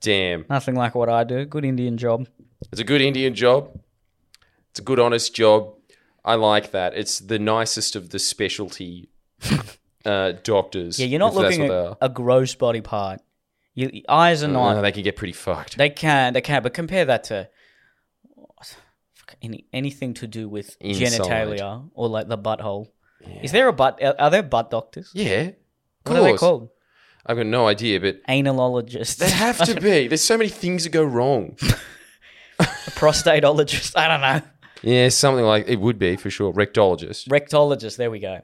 [0.00, 1.44] Damn, Nothing like what I do.
[1.44, 2.26] Good Indian job.
[2.72, 3.78] it's a good Indian job.
[4.70, 5.74] It's a good, honest job.
[6.24, 6.94] I like that.
[6.94, 9.08] It's the nicest of the specialty
[10.08, 10.98] uh, doctors.
[10.98, 13.20] Yeah, you're not if that's looking what at a gross body part.
[13.74, 14.76] Your eyes are not.
[14.76, 15.76] Uh, they can get pretty fucked.
[15.76, 17.48] They can, they can, but compare that to
[19.14, 21.20] fuck, any anything to do with Inside.
[21.20, 22.88] genitalia or like the butthole.
[23.42, 24.02] Is there a butt?
[24.02, 25.10] Are are there butt doctors?
[25.14, 25.54] yeah, of
[26.04, 26.40] What are they course.
[26.40, 26.68] called?
[27.26, 29.16] I've got no idea, but Analologists.
[29.18, 30.08] they have to be.
[30.08, 31.56] There's so many things that go wrong.
[32.60, 33.96] A prostatologist.
[33.96, 34.40] I don't know.
[34.82, 36.52] Yeah, something like it would be for sure.
[36.52, 37.28] Rectologist.
[37.28, 37.96] Rectologist.
[37.96, 38.40] There we go.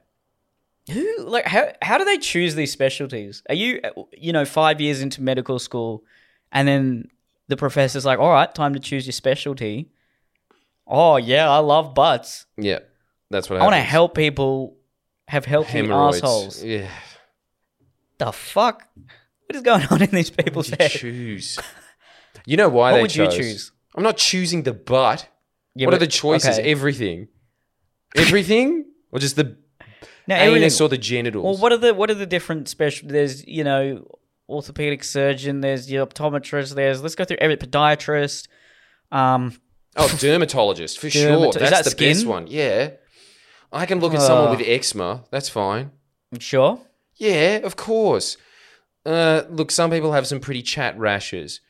[0.92, 3.42] Who like how how do they choose these specialties?
[3.48, 3.80] Are you
[4.12, 6.04] you know five years into medical school,
[6.52, 7.08] and then
[7.48, 9.90] the professor's like, "All right, time to choose your specialty."
[10.86, 12.44] Oh yeah, I love butts.
[12.58, 12.80] Yeah,
[13.30, 14.76] that's what I want to help people
[15.28, 16.18] have healthy Hemorrhoids.
[16.18, 16.62] assholes.
[16.62, 16.90] Yeah.
[18.18, 18.86] The fuck?
[19.46, 20.94] What is going on in these people's you heads?
[20.94, 21.58] choose?
[22.46, 23.72] You know why What they would you choose?
[23.96, 25.28] I'm not choosing the butt.
[25.74, 26.58] Yeah, what are the choices?
[26.58, 26.70] okay.
[26.70, 27.28] Everything.
[28.16, 28.84] Everything?
[29.12, 29.56] or just the
[30.26, 31.44] No, anus or the genitals?
[31.44, 33.08] Well, what are the what are the different special?
[33.08, 34.06] There's you know
[34.48, 35.60] orthopedic surgeon.
[35.60, 36.74] There's your optometrist.
[36.74, 38.48] There's let's go through every podiatrist.
[39.12, 39.52] Um,
[39.96, 41.30] oh, dermatologist, for sure.
[41.30, 42.12] Dermato- That's that the skin?
[42.14, 42.46] best one.
[42.48, 42.90] Yeah.
[43.72, 45.24] I can look at someone with eczema.
[45.30, 45.90] That's fine.
[46.38, 46.78] sure.
[47.16, 48.36] Yeah, of course.
[49.04, 51.60] Uh, look, some people have some pretty chat rashes.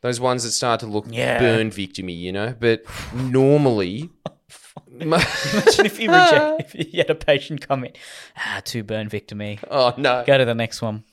[0.00, 1.38] Those ones that start to look Yeah.
[1.40, 2.54] burn victimy, you know?
[2.58, 4.10] But normally.
[5.00, 7.92] Imagine if you reject if you had a patient come in,
[8.36, 9.58] ah, too burn victimy.
[9.70, 10.24] oh, no.
[10.26, 11.04] Go to the next one.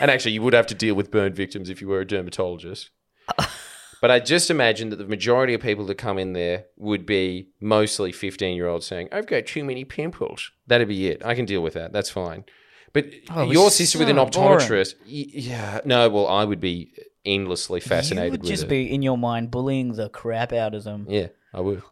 [0.00, 2.90] And actually, you would have to deal with burn victims if you were a dermatologist.
[4.00, 7.48] but I just imagine that the majority of people that come in there would be
[7.60, 10.50] mostly 15 year olds saying, I've got too many pimples.
[10.66, 11.24] That'd be it.
[11.24, 11.92] I can deal with that.
[11.92, 12.44] That's fine.
[12.92, 16.92] But Oh, your sister with an optometrist, y- yeah, no, well, I would be
[17.24, 18.68] endlessly fascinated You would just it.
[18.68, 21.06] be in your mind bullying the crap out of them.
[21.08, 21.82] Yeah, I would.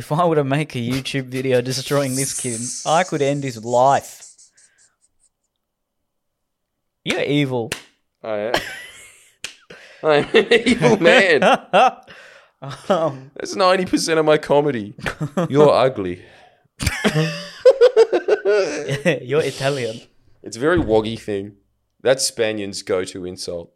[0.00, 2.58] If I were to make a YouTube video destroying this kid,
[2.90, 4.34] I could end his life.
[7.04, 7.68] You're evil.
[8.22, 8.54] I am.
[10.02, 11.42] I'm an evil man.
[12.88, 14.94] um, That's 90% of my comedy.
[15.50, 16.24] You're ugly.
[19.20, 20.00] you're Italian.
[20.42, 21.56] It's a very woggy thing.
[22.00, 23.70] That's Spaniards' go to insult.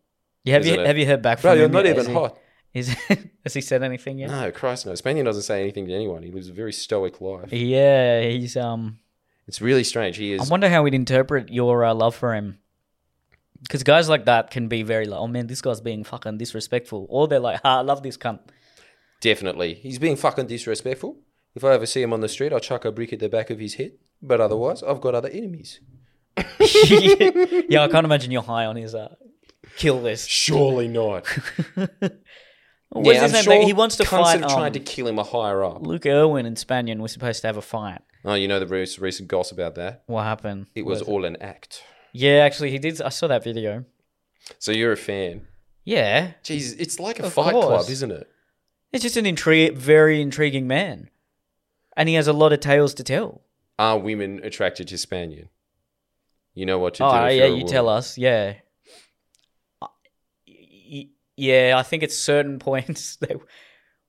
[0.45, 0.87] Yeah, have you Isn't it?
[0.87, 1.73] have you heard back from Bro, you're him?
[1.73, 1.99] not yet?
[1.99, 2.39] even he- hot.
[2.75, 2.89] Is
[3.45, 4.31] has he said anything yet?
[4.31, 4.93] No, Christ no.
[4.93, 6.25] Spanian doesn't say anything to anyone.
[6.25, 7.53] He lives a very stoic life.
[7.53, 8.99] Yeah, he's um.
[9.47, 10.17] It's really strange.
[10.17, 10.41] He is.
[10.41, 12.59] I wonder how we'd interpret your uh, love for him.
[13.63, 17.07] Because guys like that can be very like, oh man, this guy's being fucking disrespectful,
[17.09, 18.41] or they're like, ah, I love this cunt.
[19.21, 19.75] Definitely.
[19.75, 21.19] He's being fucking disrespectful.
[21.55, 23.49] If I ever see him on the street, I'll chuck a brick at the back
[23.51, 23.93] of his head.
[24.21, 25.81] But otherwise, I've got other enemies.
[26.37, 29.15] yeah, I can't imagine you're high on his uh,
[29.77, 30.29] kill list.
[30.29, 31.27] Surely not.
[32.95, 33.45] His name?
[33.47, 34.41] Like, he wants to fight.
[34.41, 35.87] have tried um, to kill him a higher up.
[35.87, 38.01] Luke Irwin and Spanian were supposed to have a fight.
[38.25, 40.05] Oh, you know the recent, recent gossip about that?
[40.07, 40.67] What happened?
[40.75, 41.83] It was What- all an act.
[42.13, 43.03] Yeah, actually, he did.
[43.03, 43.85] I saw that video.
[44.59, 45.47] So you're a fan.
[45.85, 47.67] Yeah, Jeez, it's like a Of fight course.
[47.67, 48.31] club, isn't it?
[48.93, 51.11] it's just an intri- very intriguing man,
[51.97, 53.43] and he has a lot of tales to tell.
[53.79, 55.49] Are women attracted to Spanian?
[56.55, 57.05] You know what to do.
[57.07, 58.17] Oh yeah, you tell us.
[58.17, 58.55] Yeah.
[61.37, 63.35] Yeah, I think at certain points, they,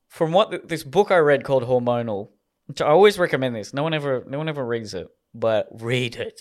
[0.07, 2.29] from what this book I read called Hormonal,
[2.67, 3.73] which I always recommend this.
[3.73, 6.39] No one ever, no one ever reads it, but read it.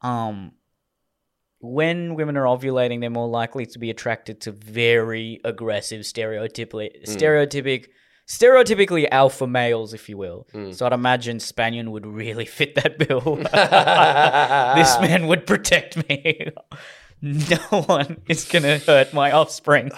[0.00, 0.52] Um,
[1.60, 7.86] when women are ovulating, they're more likely to be attracted to very aggressive, stereotypically, stereotypic,
[8.28, 10.46] stereotypically alpha males, if you will.
[10.72, 13.36] So I'd imagine Spanian would really fit that bill.
[14.76, 16.52] this man would protect me.
[17.22, 19.90] no one is gonna hurt my offspring.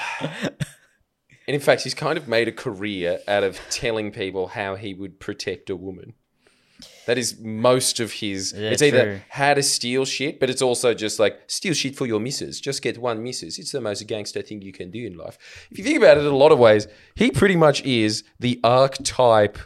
[1.50, 4.94] And in fact, he's kind of made a career out of telling people how he
[4.94, 6.14] would protect a woman.
[7.06, 8.54] That is most of his.
[8.56, 9.20] Yeah, it's either true.
[9.30, 12.60] how to steal shit, but it's also just like steal shit for your missus.
[12.60, 13.58] Just get one missus.
[13.58, 15.66] It's the most gangster thing you can do in life.
[15.72, 18.60] If you think about it, in a lot of ways, he pretty much is the
[18.62, 19.58] archetype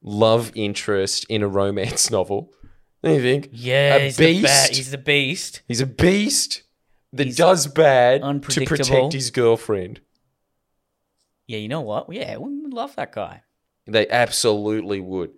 [0.00, 2.52] love interest in a romance novel.
[3.02, 3.48] Don't you think?
[3.52, 4.76] Yeah, A he's the, ba- beast.
[4.76, 5.62] he's the beast.
[5.66, 6.62] He's a beast
[7.12, 8.76] that He's does bad to unpredictable.
[8.76, 10.00] protect his girlfriend.
[11.46, 12.12] Yeah, you know what?
[12.12, 13.42] Yeah, would love that guy.
[13.86, 15.32] They absolutely would.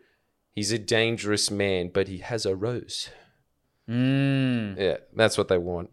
[0.52, 3.08] He's a dangerous man, but he has a rose.
[3.88, 4.78] Mm.
[4.78, 5.90] Yeah, that's what they want.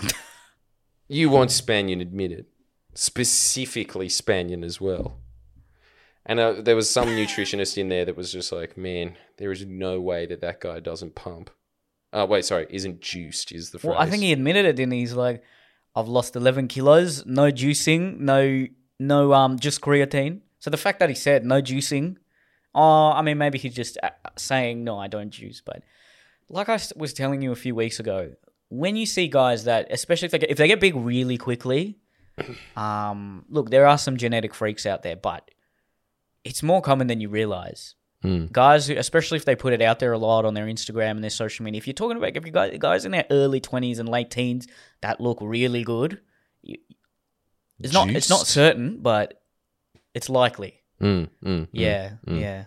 [1.08, 2.46] you want Spanian admitted,
[2.94, 5.18] specifically Spanian as well.
[6.30, 9.66] And uh, there was some nutritionist in there that was just like, man, there is
[9.66, 11.50] no way that that guy doesn't pump.
[12.12, 13.90] Uh, wait, sorry, isn't juiced is the phrase.
[13.90, 15.00] Well, I think he admitted it, didn't he?
[15.00, 15.42] He's like,
[15.96, 18.68] I've lost 11 kilos, no juicing, no,
[19.00, 20.42] no, um, just creatine.
[20.60, 22.18] So the fact that he said no juicing,
[22.76, 25.60] oh, I mean, maybe he's just uh, saying, no, I don't juice.
[25.60, 25.82] But
[26.48, 28.34] like I was telling you a few weeks ago,
[28.68, 31.98] when you see guys that, especially if they get, if they get big really quickly,
[32.76, 35.50] um, look, there are some genetic freaks out there, but
[36.44, 37.94] it's more common than you realize.
[38.52, 41.24] Guys, who, especially if they put it out there a lot on their Instagram and
[41.24, 43.98] their social media, if you're talking about if you guys, guys in their early 20s
[43.98, 44.66] and late teens
[45.00, 46.20] that look really good,
[46.60, 46.76] you,
[47.78, 49.40] it's not it's not certain, but
[50.12, 50.82] it's likely.
[51.00, 51.68] Mm, mm, mm.
[51.72, 52.64] Yeah, yeah.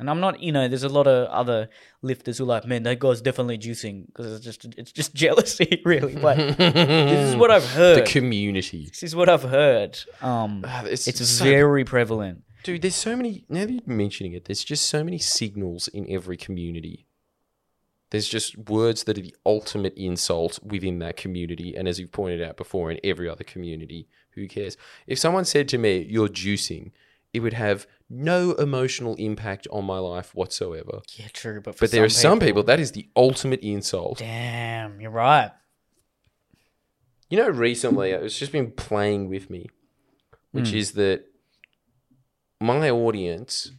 [0.00, 1.68] And I'm not, you know, there's a lot of other
[2.02, 5.80] lifters who are like, man, that guy's definitely juicing because it's just it's just jealousy,
[5.84, 6.16] really.
[6.16, 7.98] But this is what I've heard.
[7.98, 8.86] The community.
[8.88, 10.00] this is what I've heard.
[10.20, 12.42] Um, it's it's so- very prevalent.
[12.62, 13.44] Dude, there's so many.
[13.48, 17.06] Now that you're mentioning it, there's just so many signals in every community.
[18.10, 21.74] There's just words that are the ultimate insult within that community.
[21.74, 24.76] And as you've pointed out before, in every other community, who cares?
[25.06, 26.92] If someone said to me, You're juicing,
[27.32, 31.00] it would have no emotional impact on my life whatsoever.
[31.16, 31.60] Yeah, true.
[31.60, 34.18] But for But there are some people that is the ultimate insult.
[34.18, 35.50] Damn, you're right.
[37.28, 39.66] You know, recently uh, it's just been playing with me,
[40.52, 40.76] which hmm.
[40.76, 41.24] is that
[42.60, 43.70] my audience.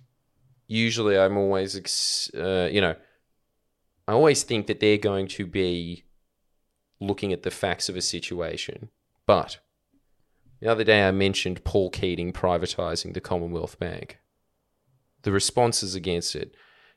[0.68, 2.96] Usually, I'm always, uh, you know,
[4.08, 6.06] I always think that they're going to be
[7.00, 8.90] looking at the facts of a situation.
[9.26, 9.60] But
[10.60, 14.20] the other day, I mentioned Paul Keating privatizing the Commonwealth Bank.
[15.24, 16.56] The responses against it,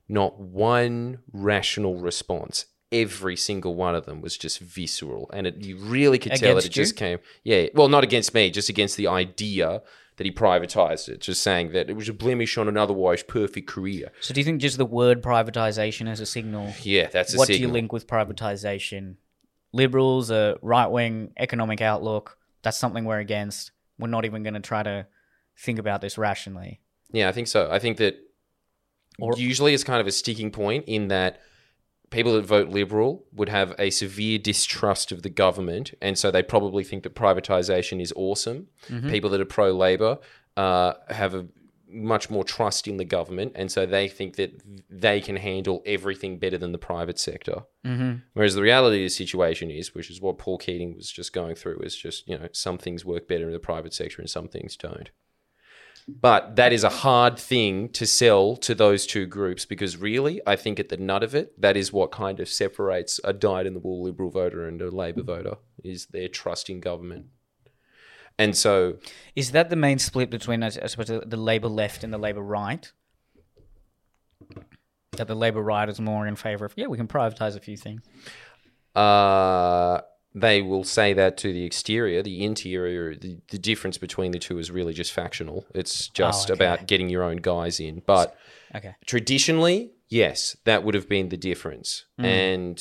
[0.08, 2.66] not one rational response.
[2.92, 6.64] Every single one of them was just visceral, and it, you really could tell that
[6.64, 6.82] it you?
[6.82, 7.18] just came.
[7.44, 9.82] Yeah, well, not against me, just against the idea
[10.20, 11.18] that he privatized it.
[11.18, 14.12] Just saying that it was a blemish on an otherwise perfect career.
[14.20, 16.74] So do you think just the word privatization as a signal?
[16.82, 19.14] Yeah, that's a what do you link with privatization?
[19.72, 22.36] Liberals, a right wing economic outlook.
[22.60, 23.70] That's something we're against.
[23.98, 25.06] We're not even going to try to
[25.56, 26.80] think about this rationally.
[27.10, 27.70] Yeah, I think so.
[27.70, 28.16] I think that
[29.18, 31.40] Or- usually it's kind of a sticking point in that
[32.10, 36.42] people that vote liberal would have a severe distrust of the government, and so they
[36.42, 38.66] probably think that privatization is awesome.
[39.10, 40.18] People that are pro labor
[40.56, 41.46] uh, have a
[41.92, 46.38] much more trust in the government, and so they think that they can handle everything
[46.38, 47.62] better than the private sector.
[47.84, 48.16] Mm-hmm.
[48.34, 51.54] Whereas the reality of the situation is, which is what Paul Keating was just going
[51.54, 54.48] through, is just you know some things work better in the private sector and some
[54.48, 55.10] things don't.
[56.08, 60.56] But that is a hard thing to sell to those two groups because really, I
[60.56, 63.74] think at the nut of it, that is what kind of separates a dyed in
[63.74, 67.26] the wool Liberal voter and a Labor voter is their trust in government.
[68.38, 68.96] And so,
[69.36, 72.90] Is that the main split between, I suppose, the Labour left and the Labour right?
[75.12, 77.76] That the Labour right is more in favour of, yeah, we can privatize a few
[77.76, 78.00] things.
[78.94, 80.00] uh,
[80.34, 84.58] they will say that to the exterior, the interior, the, the difference between the two
[84.58, 85.66] is really just factional.
[85.74, 86.56] It's just okay.
[86.56, 88.02] about getting your own guys in.
[88.06, 88.36] But
[88.74, 88.94] Okay.
[89.04, 92.06] traditionally, yes, that would have been the difference.
[92.18, 92.80] And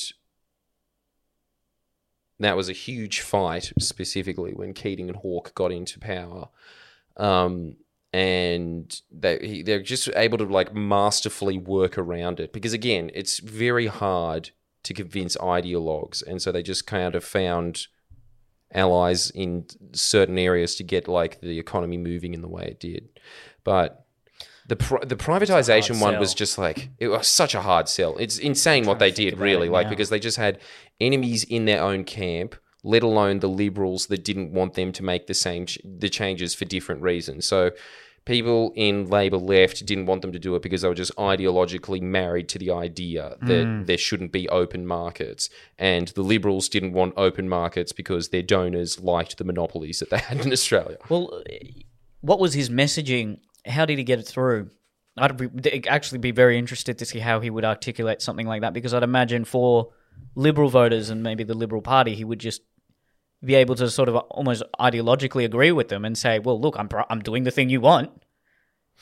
[2.39, 6.49] that was a huge fight, specifically when Keating and Hawke got into power.
[7.17, 7.77] Um,
[8.13, 13.87] and they, they're just able to like masterfully work around it because, again, it's very
[13.87, 14.51] hard
[14.83, 16.25] to convince ideologues.
[16.25, 17.87] And so they just kind of found
[18.73, 23.09] allies in certain areas to get like the economy moving in the way it did.
[23.63, 24.05] But
[24.67, 28.15] the pri- the privatization one was just like it was such a hard sell.
[28.17, 30.59] It's insane what they did, really, like because they just had
[31.01, 32.55] enemies in their own camp.
[32.81, 36.55] Let alone the liberals that didn't want them to make the same ch- the changes
[36.55, 37.45] for different reasons.
[37.45, 37.71] So
[38.29, 41.99] people in Labor left didn't want them to do it because they were just ideologically
[41.99, 43.83] married to the idea that Hmm.
[43.85, 45.49] there shouldn't be open markets,
[45.79, 50.19] and the Liberals didn't want open markets because their donors liked the monopolies that they
[50.19, 50.97] had in Australia.
[51.09, 51.43] Well,
[52.21, 53.39] what was his messaging?
[53.65, 54.69] How did he get it through?
[55.17, 58.73] I'd be, actually be very interested to see how he would articulate something like that
[58.73, 59.89] because I'd imagine for
[60.35, 62.61] liberal voters and maybe the Liberal Party, he would just
[63.43, 66.87] be able to sort of almost ideologically agree with them and say, "Well, look, I'm
[66.89, 68.11] pri- I'm doing the thing you want.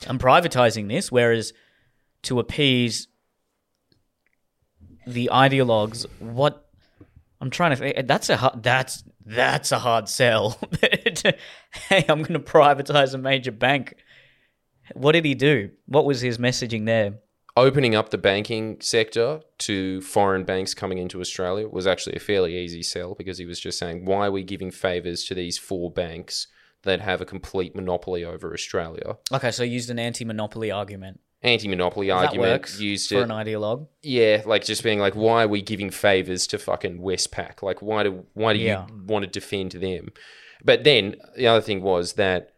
[0.06, 1.52] I'm privatizing this." Whereas
[2.22, 3.08] to appease
[5.06, 6.68] the ideologues, what
[7.40, 10.58] I'm trying to think, eh, that's a hard, that's that's a hard sell.
[10.80, 13.94] hey, I'm going to privatize a major bank.
[14.94, 15.70] What did he do?
[15.86, 17.18] What was his messaging there?
[17.58, 22.56] Opening up the banking sector to foreign banks coming into Australia was actually a fairly
[22.56, 25.90] easy sell because he was just saying, why are we giving favors to these four
[25.90, 26.46] banks
[26.84, 29.16] that have a complete monopoly over Australia?
[29.32, 31.18] Okay, so he used an anti-monopoly argument.
[31.42, 33.22] Anti-monopoly That argument works used for it.
[33.22, 33.88] an ideologue.
[34.02, 37.60] Yeah, like just being like, why are we giving favors to fucking Westpac?
[37.62, 38.86] Like, why do why do Yeah.
[38.86, 40.10] you want to defend them?
[40.64, 42.52] But then the other thing was that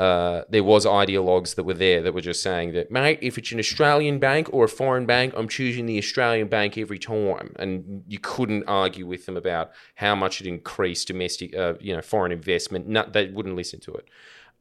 [0.00, 3.52] uh, there was ideologues that were there that were just saying that, mate, if it's
[3.52, 8.02] an Australian bank or a foreign bank, I'm choosing the Australian bank every time, and
[8.08, 12.32] you couldn't argue with them about how much it increased domestic, uh, you know, foreign
[12.32, 12.88] investment.
[12.88, 14.08] No, they wouldn't listen to it.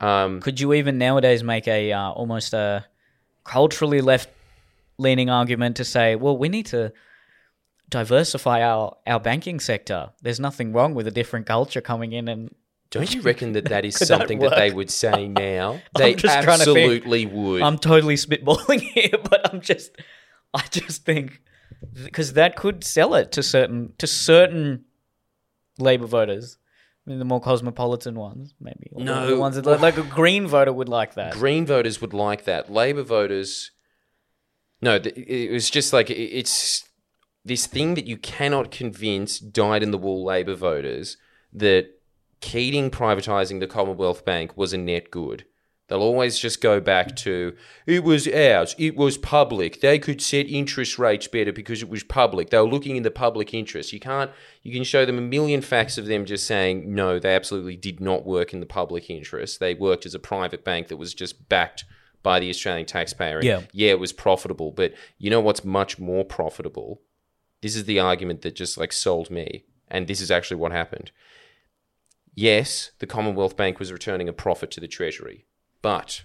[0.02, 2.86] Um, Could you even nowadays make a uh, almost a
[3.46, 6.92] culturally left-leaning argument to say, well, we need to
[7.90, 10.10] diversify our, our banking sector.
[10.22, 12.54] There's nothing wrong with a different culture coming in and
[12.92, 14.76] don't you reckon that that is Could that something that, they work?
[14.78, 15.82] would say now?
[15.98, 16.78] They just trying to think.
[17.04, 17.62] absolutely would.
[17.62, 19.92] I'm totally spitballing here, but I'm just,
[20.54, 21.42] I just think
[22.04, 24.86] because that could sell it to certain to certain
[25.78, 26.58] Labor voters,
[27.08, 28.90] I mean, the more cosmopolitan ones, maybe.
[28.92, 29.28] Or No.
[29.28, 31.34] the ones that like, like a Green voter would like that.
[31.34, 32.72] Green voters would like that.
[32.72, 33.72] Labor voters,
[34.82, 36.84] no, th- it was just like it- it's
[37.46, 41.16] this thing that you cannot convince dyed in the wool Labor voters
[41.54, 41.88] that
[42.42, 45.46] Keating privatising the Commonwealth Bank was a net good.
[45.90, 47.56] They'll always just go back to
[47.88, 49.82] it was ours, it was public.
[49.82, 52.52] They could set interest rates better because it was public.
[52.52, 53.92] They were looking in the public interest.
[53.92, 54.30] You can't
[54.62, 58.00] you can show them a million facts of them just saying no, they absolutely did
[58.00, 59.60] not work in the public interest.
[59.60, 61.86] They worked as a private bank that was just backed
[62.22, 63.42] by the Australian taxpayer.
[63.44, 63.62] Yeah.
[63.72, 67.02] yeah, it was profitable, but you know what's much more profitable?
[67.62, 71.12] This is the argument that just like sold me, and this is actually what happened.
[72.36, 75.46] Yes, the Commonwealth Bank was returning a profit to the Treasury,
[75.82, 76.24] but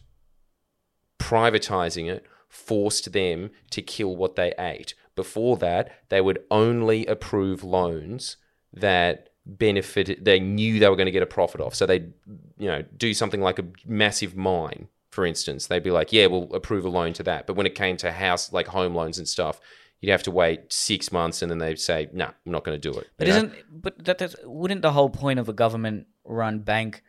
[1.19, 4.95] privatizing it forced them to kill what they ate.
[5.17, 8.37] Before that, they would only approve loans
[8.73, 11.75] that benefited they knew they were going to get a profit off.
[11.75, 12.13] So they'd,
[12.59, 15.67] you know, do something like a massive mine, for instance.
[15.67, 17.47] They'd be like, Yeah, we'll approve a loan to that.
[17.47, 19.61] But when it came to house like home loans and stuff,
[20.05, 22.79] you'd have to wait six months and then they'd say, No, nah, I'm not going
[22.79, 23.09] to do it.
[23.17, 23.37] But you know?
[23.39, 27.03] isn't but that that's, wouldn't the whole point of a government-run bank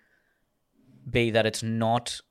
[1.10, 2.22] be that it's not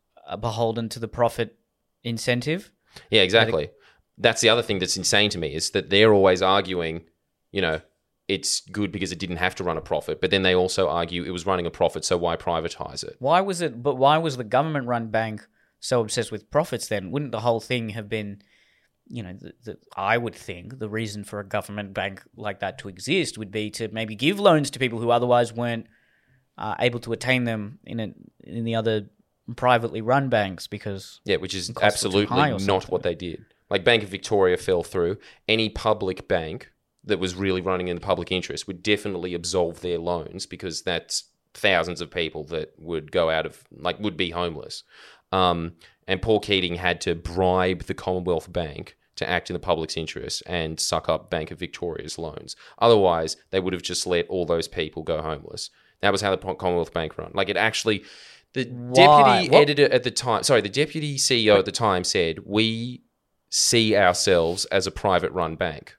[0.41, 1.59] beholden to the profit
[2.03, 2.73] incentive?
[3.11, 3.71] Yeah, exactly.
[4.17, 7.03] That's the other thing that's insane to me is that they're always arguing,
[7.53, 7.83] you know,
[8.27, 11.25] it's good because it didn't have to run a profit, but then they also argue
[11.25, 13.17] it was running a profit, so why privatize it?
[13.19, 13.83] Why was it?
[13.83, 15.47] But why was the government-run bank
[15.79, 16.89] so obsessed with profits?
[16.89, 18.41] Then wouldn't the whole thing have been,
[19.09, 22.79] you know, the, the, I would think the reason for a government bank like that
[22.79, 25.87] to exist would be to maybe give loans to people who otherwise weren't
[26.57, 29.09] uh, able to attain them in a, in the other
[29.57, 33.45] privately run banks because Yeah, which is costs were too absolutely not what they did.
[33.71, 35.19] Like Bank of Victoria fell through.
[35.49, 36.71] Any public bank
[37.05, 41.25] that was really running in the public interest would definitely absolve their loans because that's
[41.53, 44.83] thousands of people that would go out of like would be homeless.
[45.33, 45.73] Um,
[46.07, 50.43] and Paul Keating had to bribe the Commonwealth Bank to act in the public's interest
[50.47, 52.57] and suck up Bank of Victoria's loans.
[52.79, 55.71] Otherwise, they would have just let all those people go homeless.
[56.01, 57.31] That was how the Commonwealth Bank run.
[57.33, 58.05] Like it actually,
[58.55, 58.93] the Why?
[58.93, 63.03] deputy What- editor at the time, sorry, the deputy CEO at the time said, "We
[63.51, 65.97] see ourselves as a private run bank."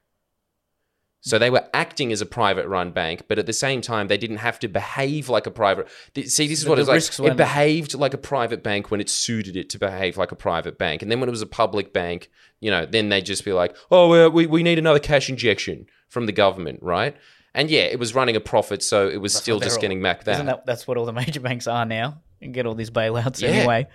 [1.26, 4.16] So they were acting as a private run bank, but at the same time, they
[4.16, 5.88] didn't have to behave like a private.
[6.14, 7.32] See, this is what it's like.
[7.32, 10.78] It behaved like a private bank when it suited it to behave like a private
[10.78, 13.52] bank, and then when it was a public bank, you know, then they'd just be
[13.52, 17.16] like, "Oh, we we need another cash injection from the government, right?"
[17.54, 20.22] And yeah, it was running a profit, so it was still just they're getting back
[20.24, 20.34] that.
[20.34, 22.20] Isn't that that's what all the major banks are now?
[22.40, 23.48] And get all these bailouts Yeah.
[23.48, 23.88] anyway.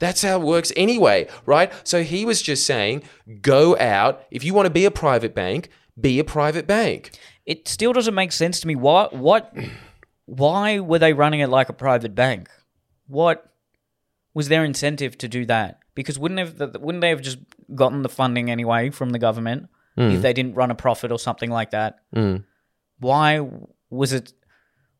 [0.00, 1.72] That's how it works anyway, right?
[1.82, 3.02] So he was just saying,
[3.42, 4.22] go out.
[4.30, 5.70] If you want to be a private bank,
[6.00, 7.18] be a private bank.
[7.46, 8.76] It still doesn't make sense to me.
[8.76, 9.08] Why?
[9.10, 9.54] What?
[10.26, 12.50] Why were they running it like a private bank?
[13.06, 13.50] What
[14.34, 15.80] was their incentive to do that?
[15.94, 17.38] Because wouldn't have wouldn't they have just
[17.74, 20.20] gotten the funding anyway from the government if hmm.
[20.20, 22.00] they didn't run a profit or something like that?
[22.12, 22.36] Hmm.
[23.00, 23.48] Why
[23.90, 24.32] was it?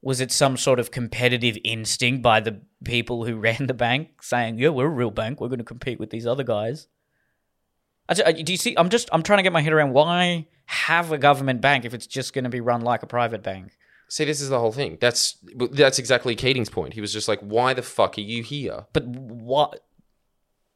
[0.01, 4.59] Was it some sort of competitive instinct by the people who ran the bank, saying,
[4.59, 5.41] "Yeah, we're a real bank.
[5.41, 6.89] We're going to compete with these other guys"?
[8.09, 8.75] I- uh, Do you see?
[8.77, 11.95] I'm just I'm trying to get my head around why have a government bank if
[11.95, 13.77] it's just going to be run like a private bank.
[14.09, 14.99] See, this is the whole thing.
[15.01, 15.37] That's
[15.73, 16.95] that's exactly Keating's point.
[16.95, 19.85] He was just like, "Why the fuck are you here?" But what,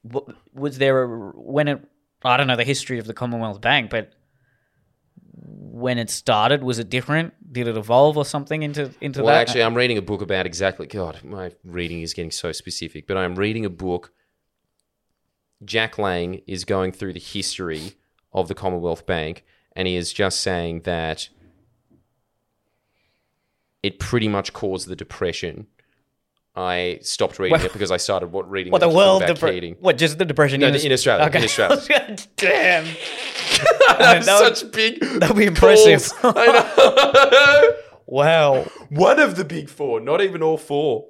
[0.03, 1.81] what was there a, when it?
[2.25, 4.13] I don't know the history of the Commonwealth Bank, but
[5.35, 7.33] when it started, was it different?
[7.53, 9.41] Did it evolve or something into into Well, that?
[9.41, 10.87] actually, I'm reading a book about exactly.
[10.87, 14.13] God, my reading is getting so specific, but I'm reading a book.
[15.65, 17.95] Jack Lang is going through the history
[18.33, 19.45] of the Commonwealth Bank,
[19.77, 21.29] and he is just saying that
[23.83, 25.67] it pretty much caused the depression.
[26.55, 29.77] I stopped reading Well- it because I started what reading what the world depre-.
[29.81, 31.81] What just the depression No, in, in Australia, in Australia.
[32.37, 32.85] Damn,
[33.89, 35.01] That's that would- such big.
[35.01, 36.13] that'd be impressive.
[36.23, 36.47] I
[37.73, 37.77] know.
[38.07, 38.65] wow.
[38.91, 41.09] One of the big four, not even all four.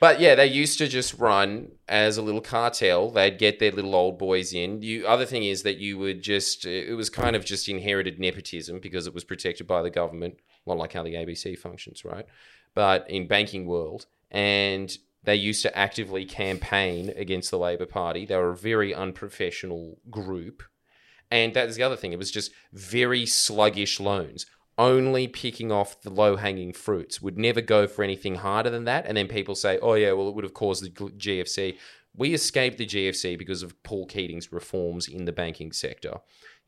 [0.00, 3.10] But yeah, they used to just run as a little cartel.
[3.10, 4.82] They'd get their little old boys in.
[4.82, 8.80] You other thing is that you would just it was kind of just inherited nepotism
[8.80, 12.26] because it was protected by the government, a lot like how the ABC functions, right?
[12.74, 18.24] But in banking world and they used to actively campaign against the Labor Party.
[18.24, 20.62] They were a very unprofessional group.
[21.30, 22.12] And that's the other thing.
[22.12, 24.46] It was just very sluggish loans,
[24.80, 29.04] only picking off the low hanging fruits, would never go for anything harder than that.
[29.04, 31.76] And then people say, oh, yeah, well, it would have caused the GFC.
[32.16, 36.20] We escaped the GFC because of Paul Keating's reforms in the banking sector.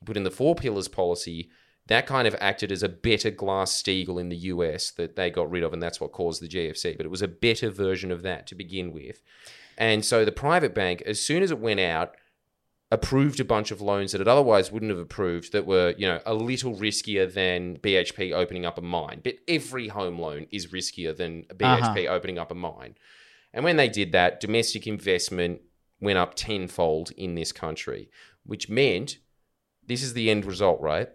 [0.04, 1.48] Put in the four pillars policy.
[1.86, 5.50] That kind of acted as a better Glass Steagall in the US that they got
[5.50, 6.96] rid of, and that's what caused the GFC.
[6.96, 9.22] But it was a better version of that to begin with.
[9.78, 12.14] And so the private bank, as soon as it went out,
[12.92, 16.20] approved a bunch of loans that it otherwise wouldn't have approved that were, you know,
[16.26, 19.22] a little riskier than BHP opening up a mine.
[19.24, 21.94] But every home loan is riskier than uh-huh.
[21.94, 22.96] BHP opening up a mine.
[23.54, 25.62] And when they did that, domestic investment
[26.02, 28.10] went up tenfold in this country,
[28.44, 29.16] which meant
[29.86, 31.08] this is the end result, right?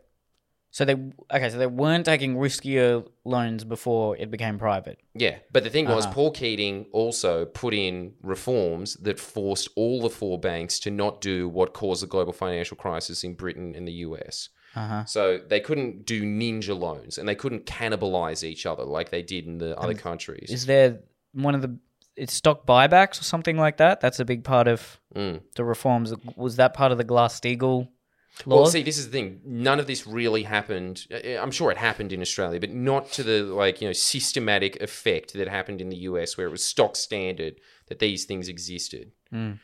[0.72, 0.94] So they
[1.34, 1.50] okay.
[1.50, 5.00] So they weren't taking riskier loans before it became private.
[5.16, 6.14] Yeah, but the thing was, Uh-huh.
[6.14, 11.50] Paul Keating also put in reforms that forced all the four banks to not do
[11.50, 14.50] what caused the global financial crisis in Britain and the US.
[14.76, 15.06] Uh huh.
[15.06, 19.46] So they couldn't do ninja loans and they couldn't cannibalize each other like they did
[19.48, 20.50] in the other countries.
[20.52, 21.00] Is there
[21.34, 21.78] one of the
[22.16, 24.02] it's stock buybacks or something like that?
[24.02, 25.42] That's a big part of Mm.
[25.56, 26.14] the reforms.
[26.36, 27.88] Was that part of the Glass Steagall
[28.46, 29.42] Well, see, this is the thing.
[29.46, 31.06] None of this really happened.
[31.12, 34.82] uh, I'm sure it happened in Australia, but not to the like you know systematic
[34.82, 39.12] effect that happened in the US, where it was stock standard that these things existed.
[39.34, 39.60] Mm.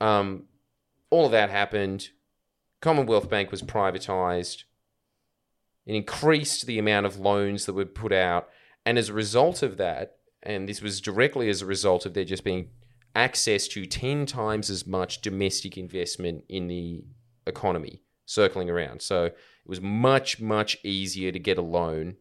[0.00, 0.44] Um,
[1.10, 2.08] all of that happened.
[2.80, 4.64] Commonwealth Bank was privatized.
[5.86, 8.48] It increased the amount of loans that were put out,
[8.84, 12.24] and as a result of that, and this was directly as a result of there
[12.24, 12.70] just being
[13.14, 17.04] access to ten times as much domestic investment in the
[17.46, 19.00] economy circling around.
[19.00, 22.16] So it was much, much easier to get a loan.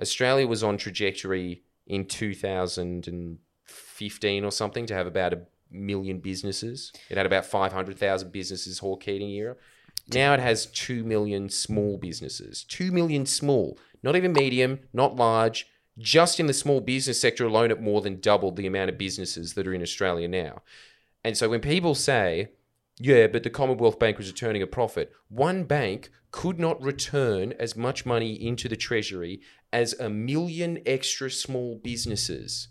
[0.00, 6.92] Australia was on trajectory in 2015 or something to have about a million businesses.
[7.10, 9.56] It had about 500,000 businesses Hawke Keating era.
[10.12, 12.64] Now it has 2 million small businesses.
[12.64, 15.66] 2 million small, not even medium, not large.
[15.98, 19.54] Just in the small business sector alone, it more than doubled the amount of businesses
[19.54, 20.62] that are in Australia now.
[21.24, 22.50] And so when people say,
[22.98, 25.12] yeah, but the Commonwealth Bank was returning a profit.
[25.28, 29.40] One bank could not return as much money into the Treasury
[29.72, 32.68] as a million extra small businesses.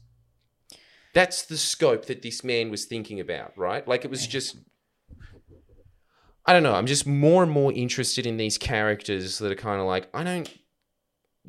[1.14, 3.88] That's the scope that this man was thinking about, right?
[3.88, 4.58] Like it was just.
[6.48, 6.76] I don't know.
[6.76, 10.24] I'm just more and more interested in these characters that are kind of like, I
[10.24, 10.48] don't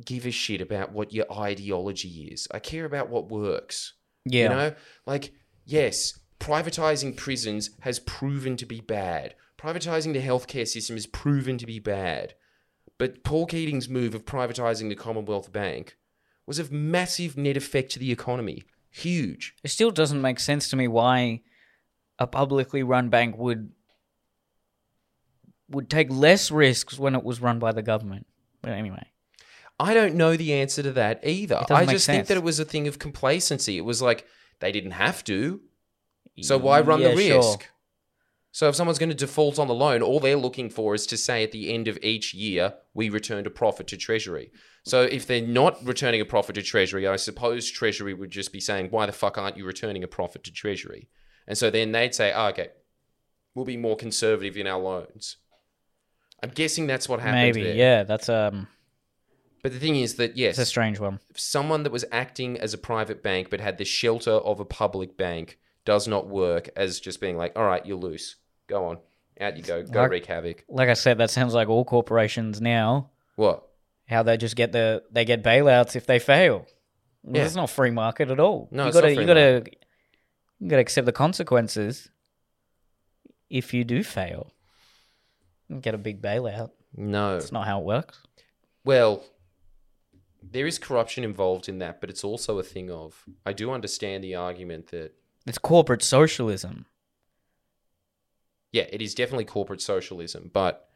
[0.03, 2.49] give a shit about what your ideology is.
[2.51, 3.93] I care about what works.
[4.25, 4.43] yeah.
[4.45, 4.75] You know,
[5.07, 5.33] like,
[5.67, 9.35] yes, privatizing prisons has proven to be bad.
[9.59, 12.35] Privatizing the healthcare system has proven to be bad.
[12.99, 15.97] But Paul Keating's move of privatizing the Commonwealth Bank
[16.47, 18.65] was of massive net effect to the economy.
[18.91, 19.55] Huge.
[19.63, 21.43] It still doesn't make sense to me why
[22.19, 23.73] a publicly run bank would
[25.69, 28.27] would take less risks when it was run by the government.
[28.63, 29.05] But anyway,
[29.79, 31.65] I don't know the answer to that either.
[31.71, 33.77] I just think that it was a thing of complacency.
[33.77, 34.27] It was like
[34.61, 35.61] they didn't have to,
[36.43, 37.61] so why run the risk?
[37.61, 37.71] sure.
[38.53, 41.19] So if someone's going to default on the loan, all they're looking for is to
[41.19, 44.51] say at the end of each year, we returned a profit to Treasury.
[44.83, 48.61] So if they're not returning a profit to Treasury, I suppose Treasury would just be
[48.61, 51.11] saying, why the fuck aren't you returning a profit to Treasury?
[51.47, 52.69] And so then they'd say, oh, okay,
[53.55, 55.37] we'll be more conservative in our loans.
[56.43, 57.75] I'm guessing that's what happened Maybe, there.
[57.75, 58.05] yeah.
[58.05, 58.69] That's um,
[59.63, 61.21] But the thing is that, yes, it's a strange one.
[61.35, 65.19] someone that was acting as a private bank but had the shelter of a public
[65.19, 68.37] bank does not work as just being like, all right, you're loose.
[68.67, 68.99] Go on.
[69.41, 69.83] Out you go.
[69.83, 70.65] Go Like- wreak havoc.
[70.69, 73.11] Like I said, that sounds like all corporations now.
[73.37, 73.67] What?
[74.09, 76.67] How they just get the they get bailouts if they fail.
[77.23, 77.45] Well, Yeah.
[77.47, 78.69] It's not free market at all.
[78.71, 79.65] No, you it's not gotta free you gotta
[80.61, 82.09] you gotta accept the consequences
[83.51, 84.53] if you do fail.
[85.69, 86.71] You get a big bailout.
[86.97, 87.35] No.
[87.35, 88.23] That's not how it works.
[88.85, 89.25] Well,
[90.43, 93.25] there is corruption involved in that, but it's also a thing of.
[93.45, 95.13] I do understand the argument that,
[95.47, 96.87] It's corporate socialism.
[98.73, 100.89] yeah, it is definitely corporate socialism, but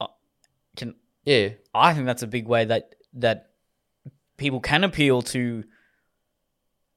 [0.00, 0.08] uh,
[0.76, 3.50] Can yeah, I think that's a big way that that
[4.36, 5.64] people can appeal to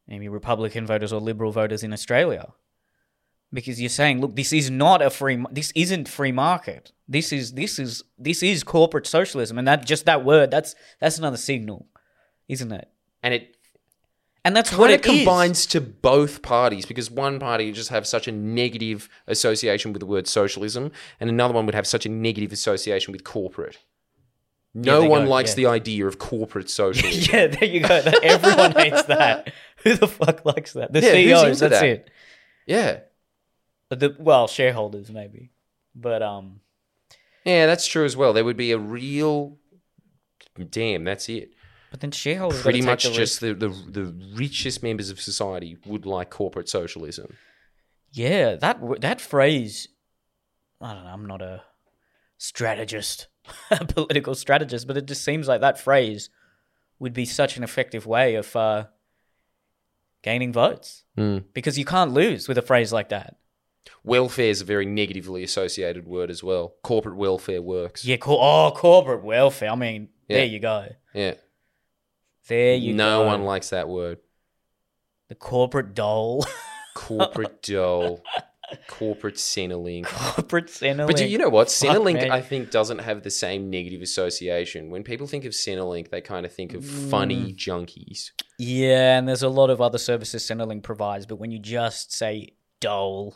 [0.08, 2.54] maybe Republican voters or Liberal voters in Australia,
[3.52, 6.92] because you're saying, look, this is not a free, this isn't free market.
[7.08, 11.18] This is this is this is corporate socialism, and that just that word, that's that's
[11.20, 11.88] another signal,
[12.48, 12.90] isn't it?
[13.24, 13.56] and it
[14.46, 15.20] And that's what it of is.
[15.20, 20.06] combines to both parties because one party just have such a negative association with the
[20.06, 23.78] word socialism, and another one would have such a negative association with corporate.
[24.74, 25.56] No they one go, likes yeah.
[25.56, 27.30] the idea of corporate socialism.
[27.34, 28.02] yeah, there you go.
[28.22, 29.54] Everyone hates that.
[29.84, 30.92] Who the fuck likes that?
[30.92, 31.60] The Yeah, CEOs.
[31.60, 31.86] That's that?
[31.86, 32.12] it.
[32.66, 33.00] yeah,
[33.90, 35.52] The well, shareholders maybe,
[35.96, 36.60] but um,
[37.46, 38.34] yeah, that's true as well.
[38.34, 39.58] There would be a real
[40.70, 41.04] damn.
[41.04, 41.54] That's it.
[41.94, 46.32] But then shareholders Pretty much just the, the the richest members of society would like
[46.32, 47.36] corporate socialism.
[48.12, 49.88] Yeah, that that phrase.
[50.82, 51.12] I don't know.
[51.12, 51.62] I'm not a
[52.40, 53.28] strategist,
[53.70, 56.32] a political strategist, but it just seems like that phrase
[56.98, 58.86] would be such an effective way of uh,
[60.24, 61.44] gaining votes Mm.
[61.54, 63.36] because you can't lose with a phrase like that.
[64.04, 66.74] Welfare is a very negatively associated word as well.
[66.82, 68.04] Corporate welfare works.
[68.04, 69.70] Yeah, cor- oh, corporate welfare.
[69.70, 70.38] I mean, Yeah.
[70.38, 70.88] there you go.
[71.14, 71.36] Yeah.
[72.48, 72.98] There you go.
[72.98, 73.28] no go.
[73.28, 74.18] one likes that word.
[75.30, 76.46] the corporate dole,
[76.96, 78.22] Corporate dole.
[78.88, 80.06] Corporate Centrelink.
[80.06, 81.08] corporate Centrelink.
[81.08, 81.70] But do you know what?
[81.72, 82.32] Fuck, Centrelink, man.
[82.32, 84.90] I think, doesn't have the same negative association.
[84.90, 87.56] When people think of Centrelink, they kind of think of funny Mm.
[87.56, 88.32] junkies.
[88.58, 92.56] Yeah, and there's a lot of other services Centrelink provides, but when you just say
[92.80, 93.36] dole,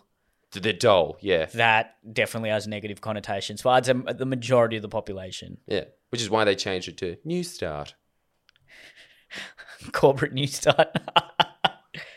[0.52, 1.46] The dole, yeah.
[1.54, 5.58] that definitely has negative connotations for I'd say the majority of the population.
[5.68, 5.86] Yeah.
[6.10, 7.94] Which is why they changed it to Newstart.
[9.92, 10.88] Corporate news Start.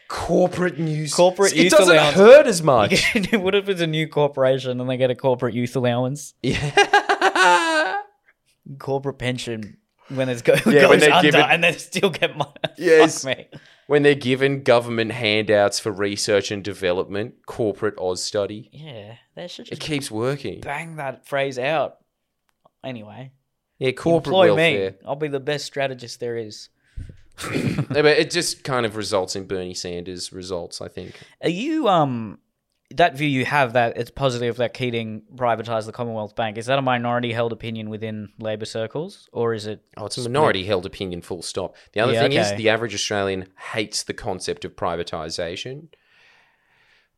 [0.08, 1.14] Corporate news.
[1.14, 2.16] Corporate It youth doesn't allowance.
[2.16, 3.14] hurt as much.
[3.32, 8.00] what if it's a new corporation and they get a corporate youth allowance, yeah.
[8.78, 9.76] corporate pension
[10.08, 12.50] when it go, Yeah, when goes they're under given- and they still get money?
[12.76, 13.24] Yes.
[13.86, 19.80] When they're given government handouts for research and development, corporate Austudy, Yeah, they should it
[19.80, 20.60] keeps working.
[20.60, 21.98] bang that phrase out.
[22.84, 23.32] Anyway,
[23.78, 24.90] Yeah, corporate employ welfare.
[24.92, 24.96] me.
[25.06, 26.68] I'll be the best strategist there is.
[27.88, 31.14] But it just kind of results in Bernie Sanders results, I think.
[31.42, 32.38] Are you um
[32.96, 36.58] that view you have that it's positive that Keating privatised the Commonwealth Bank?
[36.58, 39.82] Is that a minority held opinion within Labor circles, or is it?
[39.96, 41.76] Oh, it's a minority held opinion, full stop.
[41.92, 45.88] The other Yeah, thing is, the average Australian hates the concept of privatisation.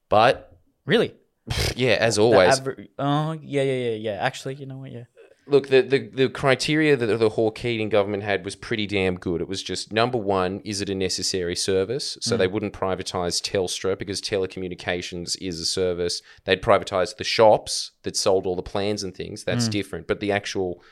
[0.09, 1.14] But, Really?
[1.77, 4.12] yeah, as always, aver- oh yeah, yeah, yeah, yeah.
[4.12, 4.93] Actually, you know what?
[4.93, 5.05] Yeah.
[5.53, 9.40] Look, the, the, the criteria that the Hawke Keating government had was pretty damn good.
[9.40, 12.18] It was just number one, is it a necessary service?
[12.20, 12.38] So mm.
[12.38, 16.22] they wouldn't privatise Telstra because telecommunications is a service.
[16.44, 19.44] They'd privatise the shops that sold all the plans and things.
[19.44, 19.72] That's mm.
[19.72, 20.07] different.
[20.09, 20.82] But the actual,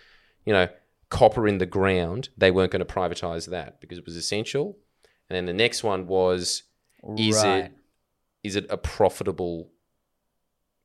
[0.44, 0.68] you know,
[1.08, 4.78] copper in the ground, they weren't going to privatise that because it was essential.
[5.28, 6.62] And then the next one was,
[7.16, 7.64] is Right.
[7.64, 7.72] it
[8.42, 9.70] is it a profitable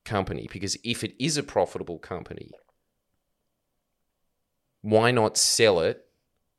[0.04, 0.48] company?
[0.52, 2.52] Because if it is a profitable company,
[4.86, 6.06] why not sell it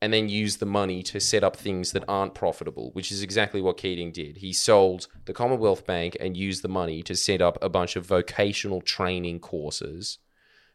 [0.02, 3.60] and then use the money to set up things that aren't profitable, which is exactly
[3.60, 4.38] what Keating did.
[4.38, 8.04] He sold the Commonwealth Bank and used the money to set up a bunch of
[8.04, 10.18] vocational training courses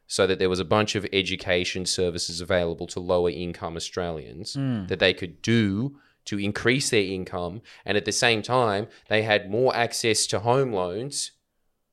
[0.07, 4.85] so that there was a bunch of education services available to lower income Australians hmm.
[4.85, 9.51] that they could do to increase their income and at the same time they had
[9.51, 11.31] more access to home loans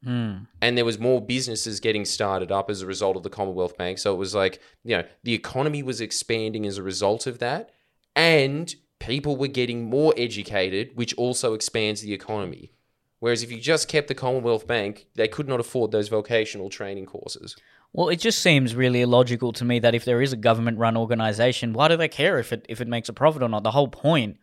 [0.05, 0.37] Hmm.
[0.63, 3.99] and there was more businesses getting started up as a result of the Commonwealth Bank.
[3.99, 7.71] So it was like, you know, the economy was expanding as a result of that,
[8.15, 12.71] and people were getting more educated, which also expands the economy.
[13.19, 17.07] Whereas if you just kept the Commonwealth Bank, they could not afford those vocational training
[17.07, 17.57] courses.
[17.93, 21.73] Well, it just seems really illogical to me that if there is a government-run organization,
[21.73, 23.65] why do they care if it if it makes a profit or not?
[23.65, 24.37] The whole point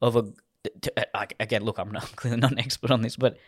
[0.00, 0.26] of a
[0.82, 3.38] to, I- again, look, I'm not clearly not an expert on this, but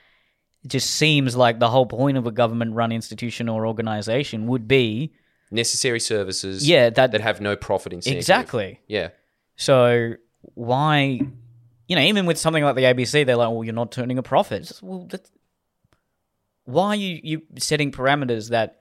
[0.67, 5.13] it just seems like the whole point of a government-run institution or organization would be
[5.51, 8.19] Necessary services yeah that, that have no profit incentive.
[8.19, 8.81] exactly.
[8.89, 9.11] Yeah.
[9.55, 10.15] So
[10.55, 11.21] why,
[11.89, 14.23] you know, even with something like the ABC, they're like, well, you're not turning a
[14.25, 14.65] profit.
[14.65, 15.09] Just, well,
[16.65, 18.81] why are you you setting parameters that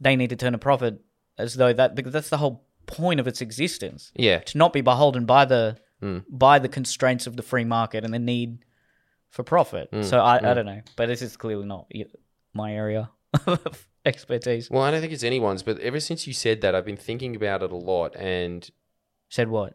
[0.00, 1.00] they need to turn a profit
[1.38, 4.40] as though that because that's the whole point of its existence Yeah.
[4.40, 6.18] to not be beholden by the Hmm.
[6.28, 8.58] by the constraints of the free market and the need
[9.32, 9.88] for profit.
[9.92, 10.02] Hmm.
[10.02, 11.90] So I, I don't know, but this is clearly not
[12.54, 13.10] my area
[13.46, 14.70] of expertise.
[14.70, 17.34] Well, I don't think it's anyone's, but ever since you said that, I've been thinking
[17.34, 18.14] about it a lot.
[18.14, 18.70] And
[19.28, 19.74] Said what?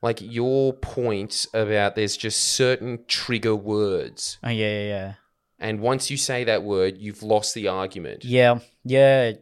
[0.00, 4.38] like your point about there's just certain trigger words.
[4.42, 5.14] Oh yeah, yeah, yeah.
[5.58, 8.24] And once you say that word, you've lost the argument.
[8.24, 9.32] Yeah, yeah.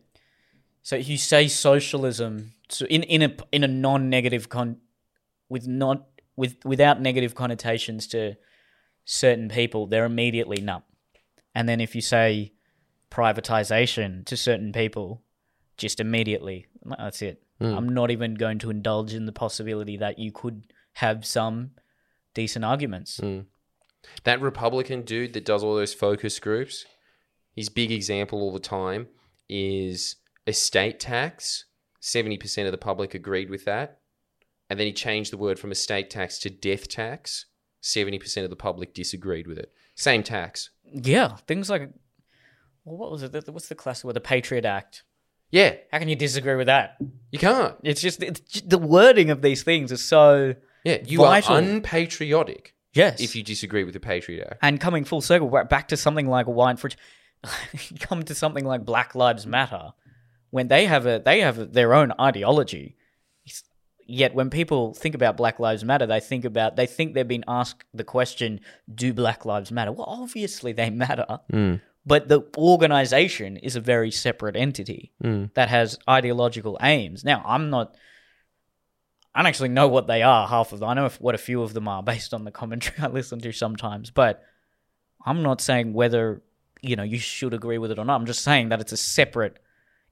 [0.83, 4.79] So you say socialism so in in a in a non-negative con
[5.49, 6.07] with not
[6.37, 8.37] with without negative connotations to
[9.05, 10.82] certain people, they're immediately numb.
[11.55, 12.53] And then if you say
[13.11, 15.22] privatization to certain people,
[15.76, 16.66] just immediately
[16.99, 17.43] that's it.
[17.61, 17.74] Hmm.
[17.74, 20.64] I'm not even going to indulge in the possibility that you could
[20.95, 21.70] have some
[22.34, 23.18] decent arguments.
[23.18, 23.41] Hmm.
[24.24, 26.84] That Republican dude that does all those focus groups,
[27.55, 29.09] his big example all the time
[29.49, 30.16] is
[30.47, 31.64] estate tax.
[32.03, 33.99] 70% of the public agreed with that.
[34.68, 37.46] And then he changed the word from estate tax to death tax.
[37.82, 39.72] 70% of the public disagreed with it.
[39.94, 40.70] Same tax.
[40.84, 41.90] Yeah, things like
[42.84, 43.48] well, what was it?
[43.48, 44.14] What's the classic word?
[44.14, 45.02] The Patriot Act.
[45.50, 46.96] Yeah, How can you disagree with that?
[47.30, 47.76] you can't.
[47.82, 50.54] It's just it's just, the wording of these things is so
[50.84, 51.56] Yeah, you Vital.
[51.56, 53.20] are unpatriotic yes.
[53.20, 54.58] if you disagree with the Patriot Act.
[54.62, 56.96] and coming full circle back to something like a wine fridge,
[58.00, 59.92] come to something like Black Lives Matter,
[60.50, 62.96] when they have a they have their own ideology.
[64.07, 67.44] Yet when people think about Black Lives Matter, they think about they think they've been
[67.48, 68.61] asked the question,
[68.92, 71.80] "Do Black Lives matter?" Well, obviously they matter, mm.
[72.04, 75.52] but the organization is a very separate entity mm.
[75.54, 77.24] that has ideological aims.
[77.24, 77.96] Now, I'm not.
[79.34, 80.46] I don't actually know what they are.
[80.46, 80.88] Half of them.
[80.88, 83.40] I know if, what a few of them are based on the commentary I listen
[83.40, 84.42] to sometimes, but
[85.24, 86.42] I'm not saying whether
[86.80, 88.14] you know you should agree with it or not.
[88.14, 89.59] I'm just saying that it's a separate,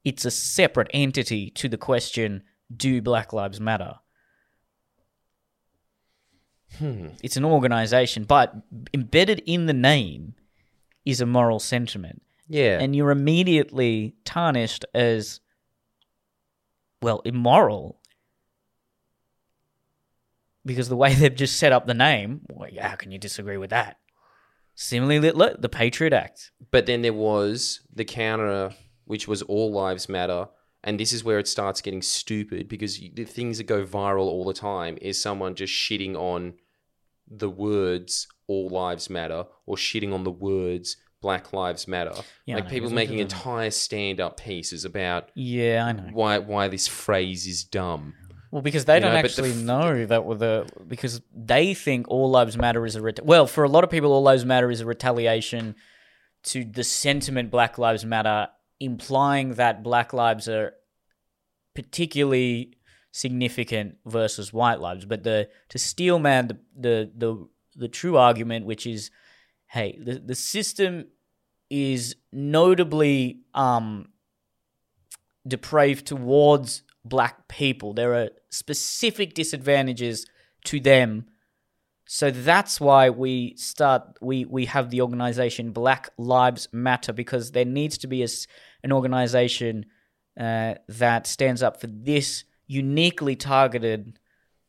[0.05, 2.43] it's a separate entity to the question:
[2.75, 3.95] Do Black Lives Matter?
[6.79, 7.09] Hmm.
[7.23, 8.55] It's an organization, but
[8.93, 10.35] embedded in the name
[11.05, 12.81] is a moral sentiment Yeah.
[12.81, 15.41] and you're immediately tarnished as
[17.03, 18.01] well immoral
[20.65, 23.71] because the way they've just set up the name well, how can you disagree with
[23.71, 23.99] that
[24.75, 28.71] similarly look, the patriot act But then there was the counter,
[29.05, 30.49] which was all lives matter.
[30.87, 34.27] And this is where it starts getting stupid because you, the things that go viral
[34.27, 36.55] all the time is someone just shitting on
[37.27, 42.13] the words all lives matter or shitting on the words black lives matter.
[42.45, 46.69] Yeah, like know, people making entire stand up pieces about yeah i know why why
[46.69, 48.13] this phrase is dumb.
[48.51, 52.07] well because they You don't know, actually f- know that were the because they think
[52.09, 54.71] all lives matter is a ret- well for a lot of people all lives matter
[54.71, 55.77] is a retaliation
[56.43, 58.49] to the sentiment black lives matter
[58.81, 60.75] implying that black lives are
[61.75, 62.77] particularly
[63.13, 65.05] significant versus white lives.
[65.05, 69.11] But the to steelman the the the, the true argument, which is,
[69.69, 71.07] hey, the, the system
[71.71, 74.09] is notably um
[75.47, 77.93] depraved towards black people.
[77.93, 80.27] There are specific disadvantages
[80.65, 81.27] to them.
[82.07, 87.65] So that's why we start we we have the organization Black Lives Matter because there
[87.65, 88.29] needs to be a
[88.83, 89.87] an organization
[90.39, 94.19] uh, that stands up for this uniquely targeted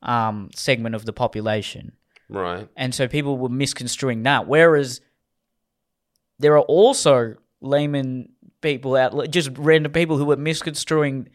[0.01, 1.93] um, segment of the population.
[2.29, 2.67] Right.
[2.75, 4.47] And so people were misconstruing that.
[4.47, 5.01] Whereas
[6.39, 8.29] there are also layman
[8.61, 11.29] people out, just random people who were misconstruing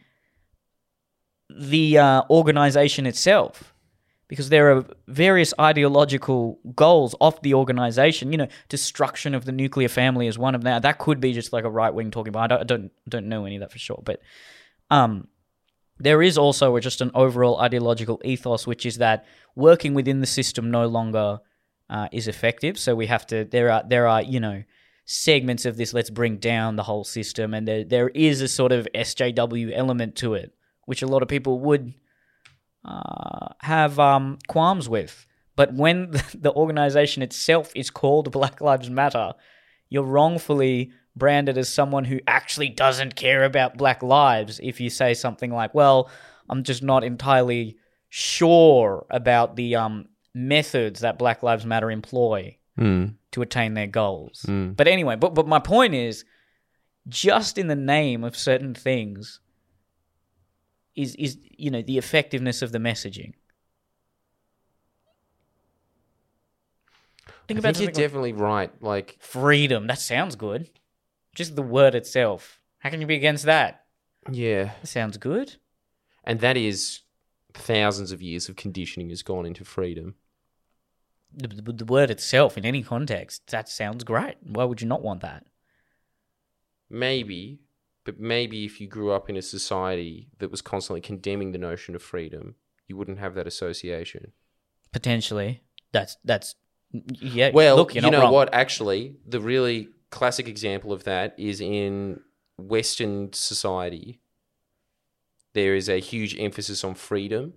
[1.49, 3.70] the uh, organization itself.
[4.31, 8.31] Because there are various ideological goals of the organization.
[8.31, 10.81] You know, destruction of the nuclear family is one of them.
[10.81, 12.45] That could be just like a right wing talking about.
[12.45, 14.21] I don't, I don't don't know any of that for sure, but
[14.89, 15.27] um,
[15.99, 19.27] there is also just an overall ideological ethos, which is that
[19.57, 21.41] working within the system no longer
[21.91, 22.79] uh, is effective.
[22.79, 23.45] So we have to.
[23.45, 24.63] There are there are you know
[25.07, 28.71] segments of this let's bring down the whole system and there there is a sort
[28.71, 30.55] of SJW element to it
[30.85, 31.93] which a lot of people would
[32.85, 35.27] uh, have um, qualms with
[35.57, 39.33] but when the organization itself is called Black Lives Matter
[39.89, 45.13] you're wrongfully branded as someone who actually doesn't care about black lives if you say
[45.13, 46.09] something like well
[46.49, 47.77] I'm just not entirely
[48.09, 53.17] sure about the um, methods that Black Lives Matter employ Mm.
[53.33, 54.47] to attain their goals.
[54.49, 54.75] Mm.
[54.75, 56.25] But anyway, but but my point is,
[57.09, 59.41] just in the name of certain things,
[60.97, 63.35] is is you know the effectiveness of the messaging.
[67.49, 68.71] Think I about think you're like definitely right.
[68.83, 69.87] Like, freedom.
[69.87, 70.71] That sounds good.
[71.35, 72.61] Just the word itself.
[72.79, 73.85] How can you be against that?
[74.31, 75.57] yeah, That sounds good.
[76.25, 77.01] and that is
[77.55, 80.15] thousands of years of conditioning has gone into freedom.
[81.33, 84.37] The, the, the word itself, in any context, that sounds great.
[84.43, 85.47] Why would you not want that?
[86.89, 87.61] Maybe,
[88.05, 91.95] but maybe if you grew up in a society that was constantly condemning the notion
[91.95, 92.55] of freedom,
[92.89, 94.33] you wouldn't have that association.
[94.93, 96.55] Potentially, that's that's
[96.93, 97.51] yeah.
[97.53, 98.33] Well, look, you know wrong.
[98.33, 98.55] what?
[98.55, 102.21] Actually, the really classic example of that is in
[102.57, 104.21] Western society.
[105.53, 107.55] There is a huge emphasis on freedom,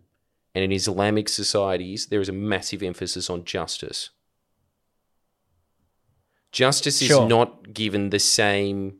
[0.53, 4.09] and in Islamic societies, there is a massive emphasis on justice.
[6.51, 7.23] Justice Sure.
[7.23, 8.99] is not given the same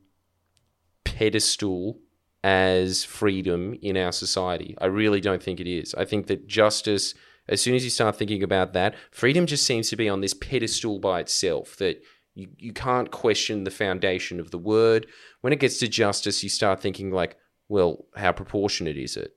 [1.14, 1.99] pedestal
[2.43, 4.76] as freedom in our society.
[4.82, 5.93] I really don't think it is.
[5.95, 7.14] I think that justice,
[7.47, 10.34] as soon as you start thinking about that, freedom just seems to be on this
[10.34, 12.01] pedestal by itself that
[12.36, 15.07] you, you can't question the foundation of the word.
[15.41, 17.38] When it gets to justice, you start thinking like,
[17.70, 19.32] well, how proportionate is it?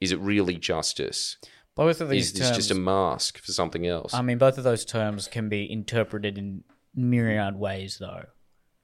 [0.00, 1.36] Is it really justice?
[1.74, 4.14] Both of these Is this terms, just a mask for something else?
[4.14, 8.24] I mean, both of those terms can be interpreted in myriad ways, though.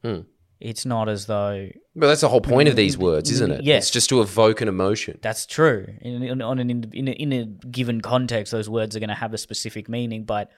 [0.02, 0.20] Hmm.
[0.60, 3.64] It's not as though but that's the whole point of these words, isn't it?
[3.64, 3.84] Yes.
[3.84, 5.18] It's just to evoke an emotion.
[5.22, 5.86] that's true.
[6.00, 9.08] In, in, on an, in, in, a, in a given context, those words are going
[9.08, 10.50] to have a specific meaning, but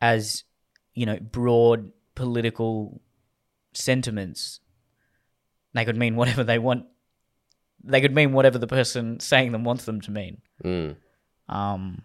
[0.00, 0.44] as
[0.94, 3.00] you know, broad political
[3.72, 4.60] sentiments,
[5.74, 6.86] they could mean whatever they want.
[7.84, 10.40] They could mean whatever the person saying them wants them to mean.
[10.64, 10.96] Mm.
[11.48, 12.02] Um,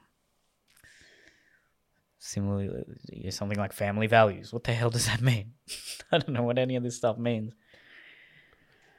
[2.28, 2.70] similarly,
[3.32, 4.52] something like family values.
[4.54, 5.54] What the hell does that mean?
[6.12, 7.54] I don't know what any of this stuff means.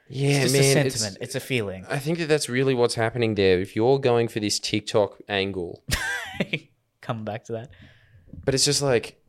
[0.09, 0.61] Yeah, It's man.
[0.77, 1.85] a it's- It's, a feeling.
[1.89, 3.59] I think that that's really what's happening there.
[3.59, 5.83] If you're going for this TikTok angle,
[7.01, 7.69] Come back to that.
[8.45, 9.21] but it's just like,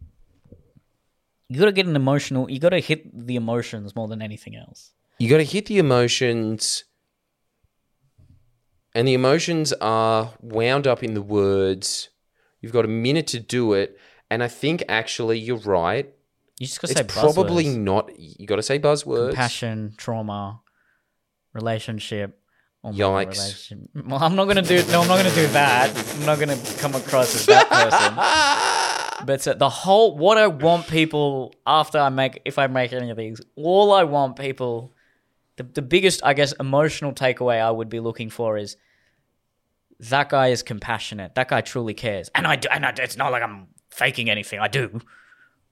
[1.49, 2.51] You got to get an emotional.
[2.51, 4.93] You got to hit the emotions more than anything else.
[5.19, 6.85] you got to hit the emotions,
[8.95, 12.10] and the emotions are wound up in the words.
[12.61, 13.99] You've got a minute to do it,
[14.31, 16.13] and I think actually you're right.
[16.59, 18.11] You just got to It's say probably not.
[18.19, 19.29] You got to say buzzwords.
[19.29, 20.61] compassion, trauma,
[21.55, 22.37] relationship.
[22.83, 23.37] Oh Yikes.
[23.39, 23.79] relationship.
[24.07, 24.83] Well, I'm not gonna do.
[24.91, 26.15] No, I'm not gonna do that.
[26.17, 28.87] I'm not gonna come across as that person.
[29.27, 33.11] But uh, the whole what I want people after I make if I make any
[33.11, 34.95] of these, all I want people
[35.57, 38.79] the the biggest I guess emotional takeaway I would be looking for is
[40.09, 41.35] that guy is compassionate.
[41.35, 42.31] That guy truly cares.
[42.35, 44.59] And I do and I, it's not like I'm faking anything.
[44.61, 45.01] I do.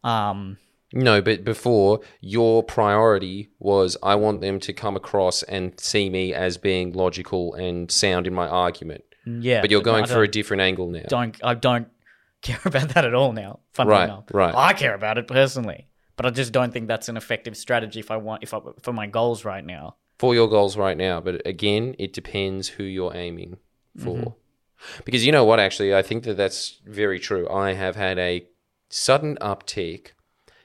[0.05, 0.59] Um
[0.93, 6.33] No, but before your priority was I want them to come across and see me
[6.35, 9.05] as being logical and sound in my argument.
[9.27, 9.61] yeah.
[9.61, 11.05] But you're going for a different angle now.
[11.09, 11.89] don't I don't
[12.43, 13.61] care about that at all now.
[13.73, 14.55] Funnily Right, enough, right.
[14.55, 18.11] I care about it personally, but I just don't think that's an effective strategy if
[18.11, 19.97] I want if I for my goals right now.
[20.19, 21.21] for your goals right now.
[21.21, 23.57] But again, it depends who you're aiming
[23.99, 24.17] for.
[24.17, 25.03] Mm-hmm.
[25.05, 27.49] Because you know what, actually, I think that that's very true.
[27.49, 28.47] I have had a
[28.89, 30.13] sudden uptick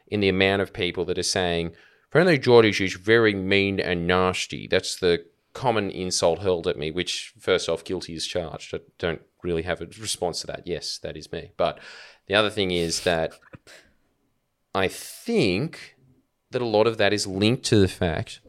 [0.07, 1.73] in the amount of people that are saying,
[2.10, 4.68] apparently Jordie, she's very mean and nasty.
[4.68, 8.73] That's the common insult hurled at me, which, first off, guilty is charged.
[8.76, 10.68] I don't really have a response to that.
[10.68, 11.51] Yes, that is me.
[11.57, 11.80] But
[12.27, 13.34] the other thing is that
[14.76, 15.95] I think
[16.51, 18.41] that a lot of that is linked to the fact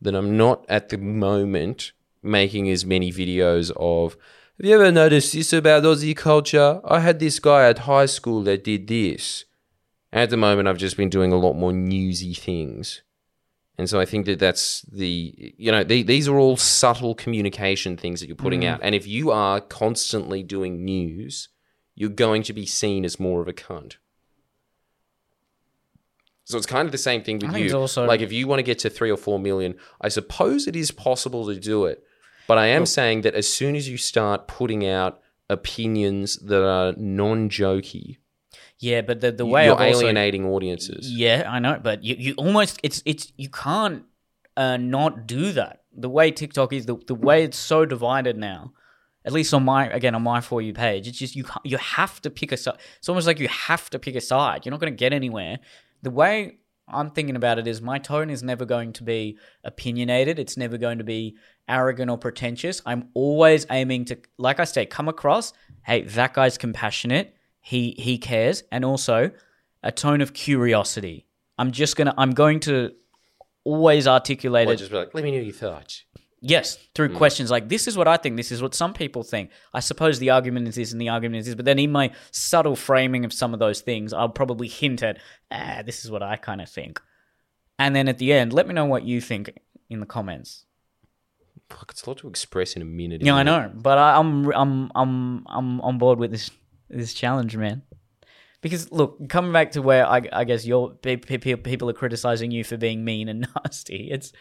[0.00, 1.92] that I'm not at the moment
[2.24, 4.16] making as many videos of.
[4.58, 6.80] Have you ever noticed this about Aussie culture?
[6.84, 9.44] I had this guy at high school that did this.
[10.12, 13.02] At the moment, I've just been doing a lot more newsy things.
[13.76, 17.96] And so I think that that's the, you know, the, these are all subtle communication
[17.96, 18.68] things that you're putting mm.
[18.68, 18.80] out.
[18.82, 21.48] And if you are constantly doing news,
[21.96, 23.96] you're going to be seen as more of a cunt.
[26.44, 27.64] So it's kind of the same thing with you.
[27.64, 30.68] it's also- like if you want to get to three or four million, I suppose
[30.68, 32.04] it is possible to do it.
[32.46, 36.92] But I am saying that as soon as you start putting out opinions that are
[36.96, 38.16] non-jokey,
[38.80, 41.10] Yeah, but the the way You're I've also- alienating audiences.
[41.10, 44.04] Yeah, I know, but you, you almost it's it's you can't
[44.56, 45.82] uh, not do that.
[45.96, 48.72] The way TikTok is, the the way it's so divided now.
[49.26, 51.78] At least on my again on my for you page, it's just you can't, you
[51.78, 52.78] have to pick a side.
[52.98, 54.58] It's almost like you have to pick a side.
[54.64, 55.60] You're not going to get anywhere.
[56.02, 56.58] The way
[56.88, 60.38] I'm thinking about it is my tone is never going to be opinionated.
[60.38, 61.36] It's never going to be
[61.68, 62.82] arrogant or pretentious.
[62.84, 65.52] I'm always aiming to, like I say, come across.
[65.84, 67.34] Hey, that guy's compassionate.
[67.60, 69.30] He he cares, and also
[69.82, 71.26] a tone of curiosity.
[71.56, 72.12] I'm just gonna.
[72.18, 72.92] I'm going to
[73.64, 74.76] always articulate Or it.
[74.76, 76.04] just be like, let me know your thoughts.
[76.46, 79.50] Yes, through questions like this is what I think, this is what some people think.
[79.72, 82.10] I suppose the argument is this and the argument is this, but then in my
[82.32, 85.18] subtle framing of some of those things, I'll probably hint at,
[85.50, 87.00] ah, this is what I kind of think.
[87.78, 89.58] And then at the end, let me know what you think
[89.88, 90.66] in the comments.
[91.70, 93.22] Fuck, it's a lot to express in a minute.
[93.22, 93.44] Yeah, I it?
[93.44, 96.50] know, but I, I'm I'm I'm I'm on board with this
[96.90, 97.82] this challenge, man.
[98.60, 101.94] Because look, coming back to where I, I guess your pe- pe- pe- people are
[101.94, 104.10] criticizing you for being mean and nasty.
[104.10, 104.32] It's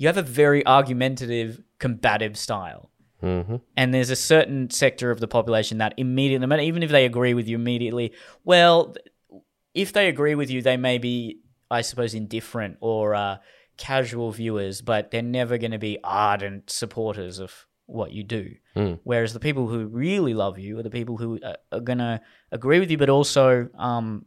[0.00, 2.90] you have a very argumentative, combative style,
[3.22, 3.56] Mm-hmm.
[3.76, 7.04] and there's a certain sector of the population that immediately, no matter- even if they
[7.04, 8.14] agree with you immediately,
[8.44, 8.94] well,
[9.74, 11.40] if they agree with you, they may be,
[11.70, 13.36] I suppose, indifferent or uh,
[13.76, 18.54] casual viewers, but they're never going to be ardent supporters of what you do.
[18.74, 19.00] Mm.
[19.04, 22.22] Whereas the people who really love you are the people who are, are going to
[22.50, 24.24] agree with you, but also um,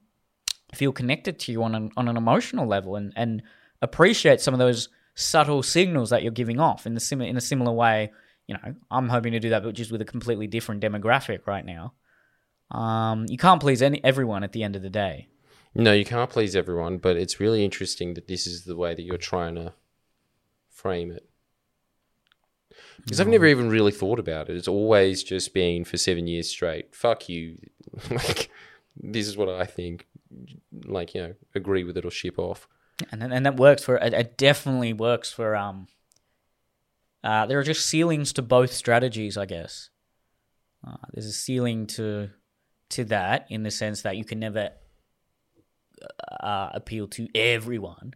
[0.75, 3.41] feel connected to you on an, on an emotional level and, and
[3.81, 7.41] appreciate some of those subtle signals that you're giving off in the sim- in a
[7.41, 8.11] similar way.
[8.47, 11.65] You know, I'm hoping to do that, but just with a completely different demographic right
[11.65, 11.93] now.
[12.71, 15.29] Um, you can't please any everyone at the end of the day.
[15.75, 19.01] No, you can't please everyone, but it's really interesting that this is the way that
[19.01, 19.73] you're trying to
[20.69, 21.27] frame it.
[22.97, 24.55] Because I've never even really thought about it.
[24.55, 26.95] It's always just been for seven years straight.
[26.95, 27.57] Fuck you.
[28.09, 28.49] like,
[28.95, 30.07] this is what I think.
[30.85, 32.67] Like, you know, agree with it or ship off.
[33.11, 35.87] And then- and that works for it, it definitely works for um
[37.23, 39.89] uh, there are just ceilings to both strategies i guess.
[40.85, 42.29] Uh, there's a ceiling to
[42.89, 44.71] to that in the sense that you can never
[46.41, 48.13] uh, appeal to everyone.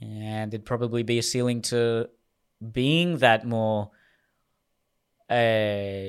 [0.00, 2.08] And there'd probably be a ceiling to
[2.72, 3.90] being that more
[5.28, 6.08] uh,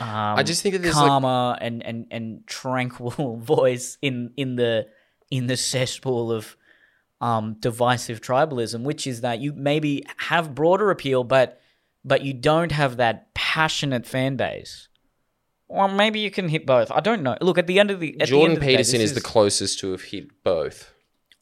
[0.00, 4.56] um, I just think that there's like, calmer and, and, and tranquil voice in in
[4.56, 4.86] the
[5.30, 6.56] in the cesspool of
[7.20, 11.60] um, divisive tribalism, which is that you maybe have broader appeal, but
[12.04, 14.88] but you don't have that passionate fan base.
[15.66, 16.90] Or maybe you can hit both.
[16.90, 17.36] I don't know.
[17.42, 19.14] Look, at the end of the at the end Jordan of the day, Peterson is
[19.14, 20.92] the closest to have hit both.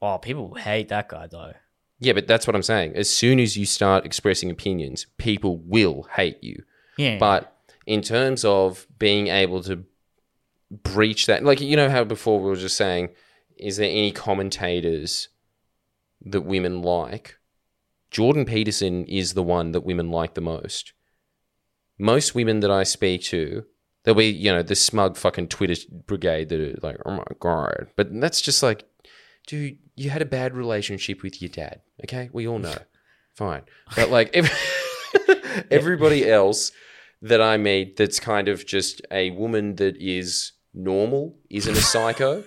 [0.02, 1.52] oh, people hate that guy though.
[1.98, 2.94] Yeah, but that's what I'm saying.
[2.94, 6.62] As soon as you start expressing opinions, people will hate you.
[6.98, 7.56] Yeah, But
[7.86, 9.84] in terms of being able to
[10.70, 13.10] breach that, like, you know how before we were just saying,
[13.56, 15.28] is there any commentators
[16.24, 17.36] that women like?
[18.10, 20.92] Jordan Peterson is the one that women like the most.
[21.98, 23.64] Most women that I speak to,
[24.04, 27.88] there'll be, you know, the smug fucking Twitter brigade that are like, oh my God.
[27.96, 28.84] But that's just like,
[29.46, 31.80] dude, you had a bad relationship with your dad.
[32.04, 32.30] Okay.
[32.32, 32.76] We all know.
[33.34, 33.62] Fine.
[33.94, 36.72] But like, if everybody else
[37.22, 42.44] that I meet that's kind of just a woman that is normal, isn't a psycho.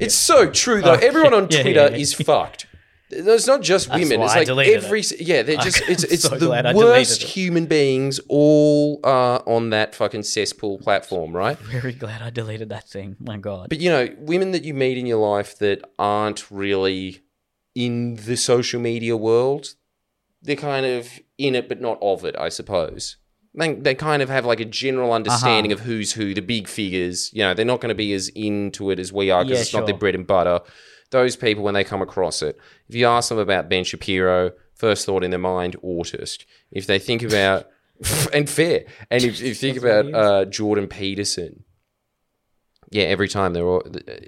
[0.00, 0.94] It's so true though.
[0.94, 1.96] Oh, Everyone on yeah, yeah, Twitter yeah.
[1.96, 2.66] is fucked.
[3.12, 4.20] It's not just That's women.
[4.20, 5.42] why It's I like every yeah.
[5.42, 9.70] They're just it's it's so the glad I deleted worst human beings all are on
[9.70, 11.58] that fucking cesspool platform, right?
[11.70, 13.16] very glad I deleted that thing.
[13.18, 13.68] My God.
[13.68, 17.22] But you know, women that you meet in your life that aren't really
[17.74, 19.74] in the social media world,
[20.42, 23.16] they're kind of in it but not of it, I suppose.
[23.52, 25.80] They, they kind of have like a general understanding Uh-huh.
[25.82, 27.30] of who's who, the big figures.
[27.32, 29.62] You know, they're not going to be as into it as we are because Yeah,
[29.62, 30.60] it's not their bread and butter.
[31.10, 32.56] Those people, when they come across it,
[32.88, 36.44] if you ask them about Ben Shapiro, first thought in their mind, autist.
[36.70, 37.66] If they think about,
[38.32, 41.64] and fair, and if, if you think about uh, Jordan Peterson,
[42.90, 43.82] yeah, every time they're all,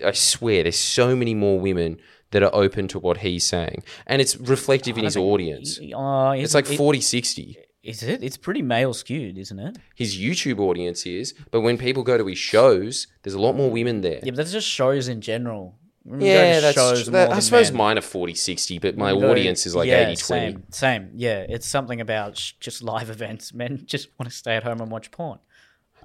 [0.04, 1.98] I swear, there's so many more women
[2.32, 3.82] that are open to what he's saying.
[4.06, 5.78] And it's reflective in his audience.
[5.78, 7.58] Uh, It's like 40 60.
[7.82, 8.22] Is it?
[8.22, 9.76] It's pretty male skewed, isn't it?
[9.94, 13.70] His YouTube audience is, but when people go to his shows, there's a lot more
[13.70, 14.20] women there.
[14.22, 15.74] Yeah, but that's just shows in general.
[16.04, 17.06] We Yeah, that's.
[17.08, 17.78] That- more I suppose men.
[17.78, 20.22] mine are 40 60, but my go- audience is like yeah, 80 20.
[20.52, 21.10] Same, same.
[21.14, 23.52] Yeah, it's something about sh- just live events.
[23.52, 25.38] Men just want to stay at home and watch porn.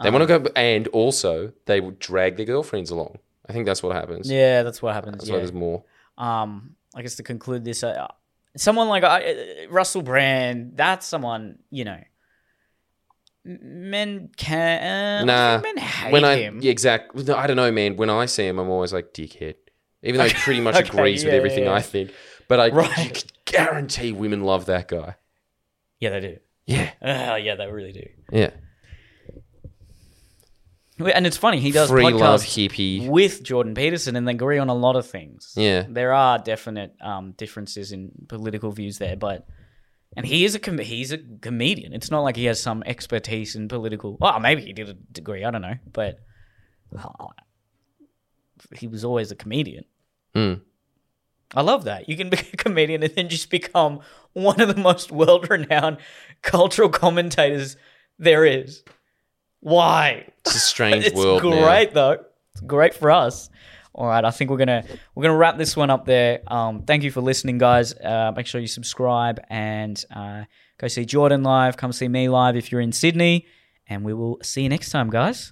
[0.02, 3.18] They want to go, and also they will drag their girlfriends along.
[3.50, 4.30] I think that's what happens.
[4.30, 5.18] Yeah, that's what happens.
[5.18, 5.34] That's yeah.
[5.36, 5.84] why there's more.
[6.18, 8.08] um i guess to conclude this uh,
[8.58, 9.20] someone like uh,
[9.70, 12.00] russell brand that's someone you know
[13.46, 15.26] men can.
[15.26, 15.62] Nah.
[15.62, 16.60] Men hate when I him.
[16.62, 17.96] yeah, exactly, no, I don't know, man.
[17.96, 19.56] When I see him, I'm always like dickhead,
[20.04, 21.76] even though he pretty much Okay, agrees with everything yeah, yeah.
[21.76, 22.12] I think.
[22.50, 23.24] But I Right.
[23.46, 25.16] guarantee women love that guy.
[26.00, 26.38] Yeah, they do.
[26.66, 28.06] Yeah, Oh, yeah, they really do.
[28.32, 28.50] yeah.
[31.00, 33.08] And it's funny, he does Free love podcasts hippie.
[33.08, 35.54] with Jordan Peterson, and they agree on a lot of things.
[35.56, 35.86] Yeah.
[35.88, 39.46] there are definite um, differences in political views there, but
[40.16, 41.94] and he is a com- he's a comedian.
[41.94, 44.18] It's not like he has some expertise in political.
[44.20, 45.44] Well, maybe he did a degree.
[45.46, 46.20] I don't know, but
[46.98, 47.08] uh,
[48.76, 49.86] he was always a comedian.
[50.34, 50.54] Hmm.
[51.56, 52.10] I love that.
[52.10, 54.00] You can be a comedian and then just become
[54.34, 55.98] one of the most world renowned
[56.42, 57.78] cultural commentators
[58.20, 58.84] there is.
[59.68, 60.30] Why?
[60.46, 61.66] It's a strange it's world now.
[61.66, 62.24] great though.
[62.54, 63.50] It's great for us.
[63.94, 66.40] All right, I think we're gonna we're gonna wrap this one up there.
[66.48, 67.94] Um, thank you for listening, guys.
[67.94, 70.46] Uh, make sure you subscribe and uh,
[70.78, 71.76] go see Jordan live.
[71.76, 73.46] Come see me live if you're in Sydney,
[73.90, 75.52] and we will see you next time, guys.